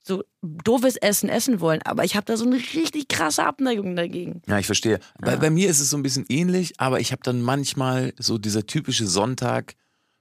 so 0.02 0.22
doofes 0.42 0.96
Essen 0.96 1.30
essen 1.30 1.60
wollen, 1.60 1.80
aber 1.84 2.04
ich 2.04 2.16
habe 2.16 2.26
da 2.26 2.36
so 2.36 2.44
eine 2.44 2.56
richtig 2.56 3.08
krasse 3.08 3.44
Abneigung 3.46 3.96
dagegen. 3.96 4.42
Ja, 4.46 4.58
ich 4.58 4.66
verstehe. 4.66 5.00
Bei, 5.20 5.36
bei 5.36 5.48
mir 5.48 5.70
ist 5.70 5.80
es 5.80 5.88
so 5.88 5.96
ein 5.96 6.02
bisschen 6.02 6.26
ähnlich, 6.28 6.78
aber 6.78 7.00
ich 7.00 7.12
habe 7.12 7.22
dann 7.22 7.40
manchmal 7.40 8.12
so 8.18 8.36
dieser 8.36 8.66
typische 8.66 9.06
Sonntag, 9.06 9.74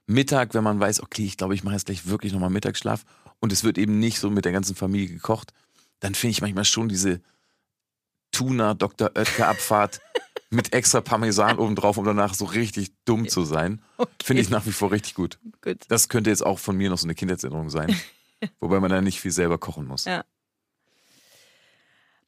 Mittag, 0.06 0.54
wenn 0.54 0.64
man 0.64 0.80
weiß, 0.80 1.02
okay, 1.02 1.26
ich 1.26 1.36
glaube, 1.36 1.54
ich 1.54 1.62
mache 1.62 1.74
jetzt 1.74 1.84
gleich 1.84 2.06
wirklich 2.06 2.32
nochmal 2.32 2.48
Mittagsschlaf 2.48 3.04
und 3.40 3.52
es 3.52 3.64
wird 3.64 3.76
eben 3.76 3.98
nicht 3.98 4.18
so 4.18 4.30
mit 4.30 4.46
der 4.46 4.52
ganzen 4.52 4.76
Familie 4.76 5.08
gekocht, 5.08 5.52
dann 5.98 6.14
finde 6.14 6.32
ich 6.32 6.40
manchmal 6.40 6.64
schon 6.64 6.88
diese 6.88 7.20
Tuna 8.32 8.72
Dr. 8.72 9.10
Mit 10.50 10.72
extra 10.72 11.00
Parmesan 11.00 11.58
obendrauf, 11.60 11.96
um 11.96 12.04
danach 12.04 12.34
so 12.34 12.44
richtig 12.44 12.90
dumm 13.04 13.28
zu 13.28 13.44
sein. 13.44 13.80
Okay. 13.96 14.10
Finde 14.22 14.42
ich 14.42 14.50
nach 14.50 14.66
wie 14.66 14.72
vor 14.72 14.90
richtig 14.90 15.14
gut. 15.14 15.38
Gut. 15.62 15.78
Das 15.88 16.08
könnte 16.08 16.30
jetzt 16.30 16.44
auch 16.44 16.58
von 16.58 16.76
mir 16.76 16.90
noch 16.90 16.98
so 16.98 17.06
eine 17.06 17.14
Kindheitserinnerung 17.14 17.70
sein. 17.70 17.94
Wobei 18.60 18.80
man 18.80 18.90
da 18.90 19.00
nicht 19.00 19.20
viel 19.20 19.30
selber 19.30 19.58
kochen 19.58 19.86
muss. 19.86 20.06
Ja. 20.06 20.24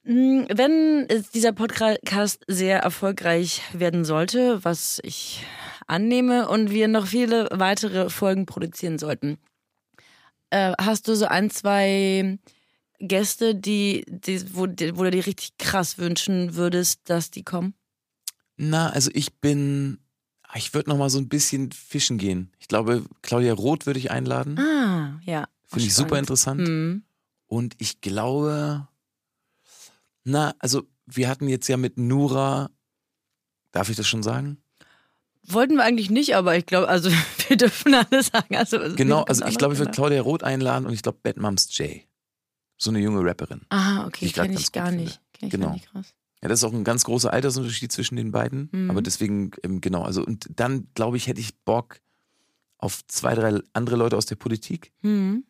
Mm, 0.04 0.44
Wenn 0.52 1.06
es- 1.08 1.30
dieser 1.30 1.52
Podcast 1.52 2.44
sehr 2.48 2.80
erfolgreich 2.80 3.62
werden 3.72 4.04
sollte, 4.04 4.64
was 4.64 5.00
ich 5.04 5.44
annehme, 5.86 6.48
und 6.48 6.70
wir 6.70 6.88
noch 6.88 7.06
viele 7.06 7.48
weitere 7.52 8.10
Folgen 8.10 8.46
produzieren 8.46 8.98
sollten, 8.98 9.38
äh, 10.50 10.72
hast 10.80 11.08
du 11.08 11.14
so 11.16 11.26
ein, 11.26 11.50
zwei 11.50 12.38
Gäste, 12.98 13.54
die, 13.54 14.04
die, 14.08 14.54
wo, 14.54 14.66
die, 14.66 14.96
wo 14.96 15.04
du 15.04 15.10
dir 15.10 15.26
richtig 15.26 15.56
krass 15.58 15.98
wünschen 15.98 16.54
würdest, 16.56 17.00
dass 17.08 17.30
die 17.30 17.42
kommen? 17.42 17.74
Na, 18.56 18.90
also 18.90 19.10
ich 19.14 19.34
bin, 19.40 19.98
ich 20.54 20.74
würde 20.74 20.90
noch 20.90 20.98
mal 20.98 21.10
so 21.10 21.18
ein 21.18 21.28
bisschen 21.28 21.72
fischen 21.72 22.18
gehen. 22.18 22.52
Ich 22.58 22.68
glaube, 22.68 23.04
Claudia 23.22 23.54
Roth 23.54 23.86
würde 23.86 23.98
ich 23.98 24.10
einladen. 24.10 24.58
Ah, 24.58 25.20
ja. 25.24 25.48
Finde 25.66 25.86
ich 25.86 25.94
super 25.94 26.18
interessant. 26.18 26.60
Mhm. 26.60 27.02
Und 27.46 27.74
ich 27.78 28.00
glaube, 28.00 28.86
na, 30.24 30.54
also 30.58 30.84
wir 31.06 31.28
hatten 31.28 31.48
jetzt 31.48 31.68
ja 31.68 31.76
mit 31.76 31.98
Nura, 31.98 32.70
darf 33.72 33.88
ich 33.88 33.96
das 33.96 34.06
schon 34.06 34.22
sagen? 34.22 34.58
Wollten 35.44 35.74
wir 35.74 35.82
eigentlich 35.84 36.10
nicht, 36.10 36.36
aber 36.36 36.56
ich 36.56 36.66
glaube, 36.66 36.88
also 36.88 37.10
wir 37.48 37.56
dürfen 37.56 37.94
alles 37.94 38.28
sagen. 38.28 38.56
Also, 38.56 38.78
Genau, 38.94 39.22
also 39.22 39.44
ich 39.46 39.58
glaube, 39.58 39.74
ich 39.74 39.80
würde 39.80 39.90
Claudia 39.92 40.20
Roth 40.22 40.44
einladen 40.44 40.86
und 40.86 40.92
ich 40.92 41.02
glaube 41.02 41.18
Bad 41.22 41.36
Moms 41.38 41.76
J. 41.76 42.02
So 42.78 42.90
eine 42.90 43.00
junge 43.00 43.24
Rapperin. 43.24 43.62
Ah, 43.70 44.06
okay, 44.06 44.20
die 44.20 44.26
ich 44.26 44.32
kenne 44.34 44.48
ganz 44.48 44.60
ich 44.60 44.72
gar 44.72 44.88
finde. 44.88 45.04
nicht. 45.04 45.20
Kenn 45.32 45.46
ich 45.48 45.52
Genau. 45.52 45.66
gar 45.66 45.72
nicht 45.74 45.90
krass. 45.90 46.14
Ja, 46.42 46.48
das 46.48 46.60
ist 46.60 46.64
auch 46.64 46.72
ein 46.72 46.84
ganz 46.84 47.04
großer 47.04 47.32
Altersunterschied 47.32 47.92
zwischen 47.92 48.16
den 48.16 48.32
beiden. 48.32 48.68
Mhm. 48.72 48.90
Aber 48.90 49.00
deswegen, 49.02 49.52
ähm, 49.62 49.80
genau, 49.80 50.02
also 50.02 50.24
und 50.24 50.48
dann, 50.56 50.88
glaube 50.94 51.16
ich, 51.16 51.26
hätte 51.28 51.40
ich 51.40 51.56
Bock 51.64 52.00
auf 52.78 53.06
zwei, 53.06 53.34
drei 53.34 53.60
andere 53.74 53.96
Leute 53.96 54.16
aus 54.16 54.26
der 54.26 54.34
Politik. 54.36 54.92
Mhm. 55.02 55.44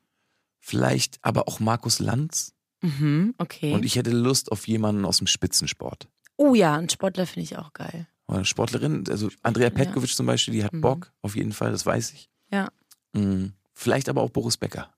Vielleicht 0.60 1.18
aber 1.22 1.48
auch 1.48 1.60
Markus 1.60 1.98
Lanz. 1.98 2.52
Mhm, 2.82 3.34
okay. 3.38 3.72
Und 3.72 3.84
ich 3.84 3.96
hätte 3.96 4.10
Lust 4.10 4.52
auf 4.52 4.68
jemanden 4.68 5.04
aus 5.04 5.18
dem 5.18 5.26
Spitzensport. 5.26 6.08
oh 6.36 6.54
ja, 6.54 6.76
ein 6.76 6.88
Sportler 6.88 7.26
finde 7.26 7.44
ich 7.44 7.56
auch 7.56 7.72
geil. 7.72 8.06
Oder 8.26 8.38
eine 8.38 8.44
Sportlerin, 8.44 9.04
also 9.08 9.28
Andrea 9.42 9.70
Petkovic 9.70 10.10
zum 10.14 10.26
Beispiel, 10.26 10.54
die 10.54 10.64
hat 10.64 10.72
Mhm. 10.72 10.80
Bock, 10.80 11.12
auf 11.22 11.36
jeden 11.36 11.52
Fall, 11.52 11.70
das 11.72 11.86
weiß 11.86 12.12
ich. 12.12 12.28
Ja. 12.50 12.68
Mhm. 13.12 13.52
Vielleicht 13.72 14.08
aber 14.08 14.22
auch 14.22 14.30
Boris 14.30 14.56
Becker. 14.56 14.92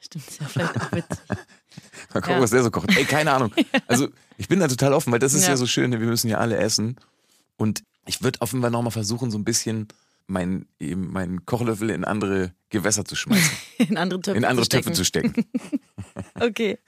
Stimmt, 0.00 0.28
ist 0.28 0.40
ja 0.40 0.46
vielleicht 0.48 0.76
auch 0.80 0.92
witzig. 0.92 1.18
Mal 2.14 2.20
gucken, 2.20 2.36
Ja. 2.36 2.40
was 2.42 2.50
der 2.50 2.62
so 2.62 2.70
kocht. 2.70 2.96
Ey, 2.96 3.04
keine 3.04 3.32
Ahnung. 3.32 3.52
Also 3.86 4.08
ich 4.38 4.48
bin 4.48 4.60
da 4.60 4.68
total 4.68 4.92
offen, 4.92 5.12
weil 5.12 5.18
das 5.18 5.34
ist 5.34 5.42
ja, 5.44 5.50
Ja. 5.50 5.56
so 5.56 5.66
schön, 5.66 5.92
wir 5.92 5.98
müssen 5.98 6.28
ja 6.28 6.38
alle 6.38 6.56
essen. 6.56 6.96
Und 7.56 7.82
ich 8.06 8.22
würde 8.22 8.38
Fall 8.40 8.70
nochmal 8.70 8.90
versuchen, 8.90 9.30
so 9.30 9.38
ein 9.38 9.44
bisschen 9.44 9.88
meinen 10.26 10.66
meinen 10.80 11.44
Kochlöffel 11.46 11.90
in 11.90 12.04
andere 12.04 12.52
Gewässer 12.70 13.04
zu 13.04 13.14
schmeißen, 13.14 13.50
In 13.88 13.96
andere 13.96 14.20
Töpfe 14.20 14.38
in 14.38 14.44
andere 14.44 14.66
zu 14.66 14.66
stecken. 14.66 14.84
Töpfe 14.84 14.96
zu 14.96 15.04
stecken. 15.04 15.44
Okay. 16.40 16.78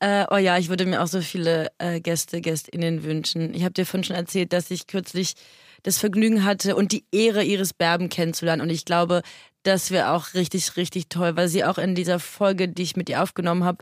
äh, 0.00 0.26
oh 0.30 0.36
ja, 0.36 0.58
ich 0.58 0.68
würde 0.68 0.86
mir 0.86 1.02
auch 1.02 1.06
so 1.06 1.20
viele 1.20 1.68
äh, 1.78 2.00
Gäste, 2.00 2.40
GästInnen 2.40 3.04
wünschen. 3.04 3.54
Ich 3.54 3.62
habe 3.64 3.72
dir 3.74 3.86
vorhin 3.86 4.04
schon 4.04 4.16
erzählt, 4.16 4.52
dass 4.52 4.70
ich 4.70 4.86
kürzlich 4.86 5.34
das 5.82 5.98
Vergnügen 5.98 6.44
hatte 6.44 6.76
und 6.76 6.92
die 6.92 7.04
Ehre, 7.12 7.42
Iris 7.44 7.72
Berben 7.72 8.08
kennenzulernen. 8.10 8.60
Und 8.62 8.70
ich 8.70 8.84
glaube, 8.84 9.22
das 9.62 9.90
wäre 9.90 10.10
auch 10.12 10.34
richtig, 10.34 10.76
richtig 10.76 11.08
toll, 11.08 11.36
weil 11.36 11.48
sie 11.48 11.64
auch 11.64 11.78
in 11.78 11.94
dieser 11.94 12.18
Folge, 12.18 12.68
die 12.68 12.82
ich 12.82 12.96
mit 12.96 13.08
ihr 13.08 13.22
aufgenommen 13.22 13.64
habe, 13.64 13.78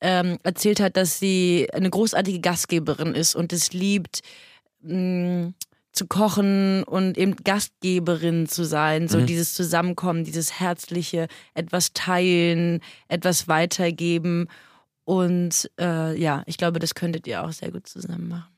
ähm, 0.00 0.38
erzählt 0.42 0.78
hat, 0.80 0.96
dass 0.96 1.18
sie 1.18 1.68
eine 1.72 1.88
großartige 1.90 2.40
Gastgeberin 2.40 3.14
ist 3.14 3.34
und 3.34 3.52
es 3.52 3.72
liebt, 3.72 4.20
mh, 4.80 5.52
zu 5.92 6.06
kochen 6.06 6.82
und 6.84 7.16
eben 7.16 7.36
Gastgeberin 7.36 8.46
zu 8.46 8.64
sein. 8.64 9.08
So 9.08 9.18
Mhm. 9.20 9.26
dieses 9.26 9.54
Zusammenkommen, 9.54 10.24
dieses 10.24 10.60
Herzliche, 10.60 11.28
etwas 11.54 11.94
teilen, 11.94 12.80
etwas 13.08 13.48
weitergeben. 13.48 14.48
Und 15.04 15.70
äh, 15.80 16.14
ja, 16.20 16.42
ich 16.44 16.58
glaube, 16.58 16.78
das 16.80 16.94
könntet 16.94 17.26
ihr 17.26 17.42
auch 17.42 17.52
sehr 17.52 17.70
gut 17.70 17.86
zusammen 17.86 18.28
machen. 18.28 18.52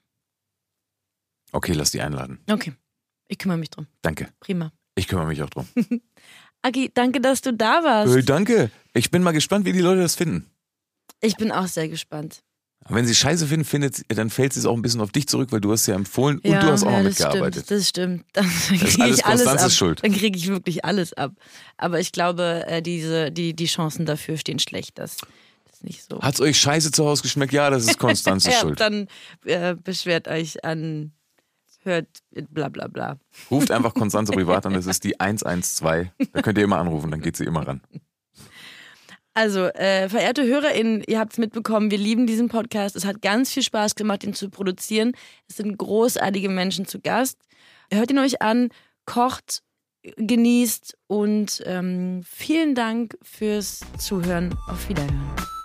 Okay, 1.52 1.72
lass 1.72 1.92
die 1.92 2.00
einladen. 2.00 2.40
Okay, 2.50 2.72
ich 3.28 3.38
kümmere 3.38 3.58
mich 3.58 3.70
drum. 3.70 3.86
Danke. 4.02 4.28
Prima. 4.40 4.72
Ich 4.96 5.06
kümmere 5.06 5.26
mich 5.28 5.40
auch 5.42 5.50
drum. 5.50 5.68
Agi, 6.62 6.90
danke, 6.92 7.20
dass 7.20 7.40
du 7.40 7.52
da 7.52 7.84
warst. 7.84 8.12
Hey, 8.12 8.24
danke. 8.24 8.70
Ich 8.94 9.10
bin 9.10 9.22
mal 9.22 9.32
gespannt, 9.32 9.64
wie 9.64 9.72
die 9.72 9.80
Leute 9.80 10.00
das 10.00 10.14
finden. 10.14 10.50
Ich 11.20 11.36
bin 11.36 11.52
auch 11.52 11.66
sehr 11.66 11.88
gespannt. 11.88 12.42
Wenn 12.88 13.06
sie 13.06 13.14
scheiße 13.14 13.46
finden, 13.46 13.66
findet, 13.66 14.02
dann 14.08 14.30
fällt 14.30 14.56
es 14.56 14.64
auch 14.64 14.74
ein 14.74 14.80
bisschen 14.80 15.00
auf 15.00 15.12
dich 15.12 15.28
zurück, 15.28 15.52
weil 15.52 15.60
du 15.60 15.72
hast 15.72 15.86
ja 15.86 15.94
empfohlen 15.94 16.38
und 16.38 16.50
du 16.50 16.62
hast 16.62 16.84
auch 16.84 16.90
ja, 16.90 16.98
noch 16.98 17.04
mitgearbeitet. 17.04 17.64
Stimmt, 17.64 17.70
das 17.70 17.88
stimmt. 17.88 18.24
Dann 18.32 18.46
kriege 18.46 19.02
alles 19.02 19.18
ich 19.18 19.26
alles 19.26 19.44
Konstanzes 19.44 19.64
ab. 19.64 19.72
Schuld. 19.72 20.04
Dann 20.04 20.12
kriege 20.12 20.38
ich 20.38 20.48
wirklich 20.48 20.84
alles 20.84 21.12
ab. 21.12 21.32
Aber 21.76 22.00
ich 22.00 22.12
glaube, 22.12 22.64
äh, 22.66 22.80
diese, 22.80 23.30
die, 23.30 23.54
die 23.54 23.66
Chancen 23.66 24.06
dafür 24.06 24.38
stehen 24.38 24.58
schlecht. 24.58 24.98
Das, 24.98 25.18
ist 25.78 25.84
nicht 25.84 26.02
so. 26.08 26.20
Hat's 26.20 26.40
euch 26.40 26.58
scheiße 26.58 26.90
zu 26.90 27.04
Hause 27.04 27.22
geschmeckt? 27.22 27.52
Ja, 27.52 27.70
das 27.70 27.84
ist 27.84 27.98
Konstanzes 27.98 28.54
ja, 28.54 28.60
Schuld. 28.60 28.80
dann 28.80 29.08
äh, 29.44 29.74
beschwert 29.74 30.28
euch 30.28 30.64
an, 30.64 31.12
hört 31.84 32.06
bla 32.50 32.68
bla 32.68 32.88
bla. 32.88 33.18
Ruft 33.50 33.70
einfach 33.70 33.94
Konstanze 33.94 34.32
privat 34.34 34.66
an, 34.66 34.74
das 34.74 34.86
ist 34.86 35.04
die 35.04 35.18
112. 35.20 36.08
Da 36.32 36.42
könnt 36.42 36.58
ihr 36.58 36.64
immer 36.64 36.78
anrufen, 36.78 37.10
dann 37.10 37.20
geht 37.20 37.36
sie 37.36 37.44
immer 37.44 37.66
ran. 37.66 37.80
Also, 39.34 39.66
äh, 39.66 40.08
verehrte 40.08 40.44
HörerInnen, 40.44 41.04
ihr 41.06 41.20
habt 41.20 41.32
es 41.32 41.38
mitbekommen, 41.38 41.92
wir 41.92 41.98
lieben 41.98 42.26
diesen 42.26 42.48
Podcast. 42.48 42.96
Es 42.96 43.04
hat 43.04 43.22
ganz 43.22 43.52
viel 43.52 43.62
Spaß 43.62 43.94
gemacht, 43.94 44.24
ihn 44.24 44.34
zu 44.34 44.50
produzieren. 44.50 45.12
Es 45.48 45.58
sind 45.58 45.78
großartige 45.78 46.48
Menschen 46.48 46.86
zu 46.86 46.98
Gast. 47.00 47.38
Hört 47.92 48.10
ihn 48.10 48.18
euch 48.18 48.42
an, 48.42 48.70
kocht, 49.04 49.62
genießt 50.16 50.96
und 51.06 51.62
ähm, 51.66 52.22
vielen 52.24 52.74
Dank 52.74 53.16
fürs 53.22 53.80
Zuhören. 53.98 54.56
Auf 54.68 54.88
Wiederhören. 54.88 55.57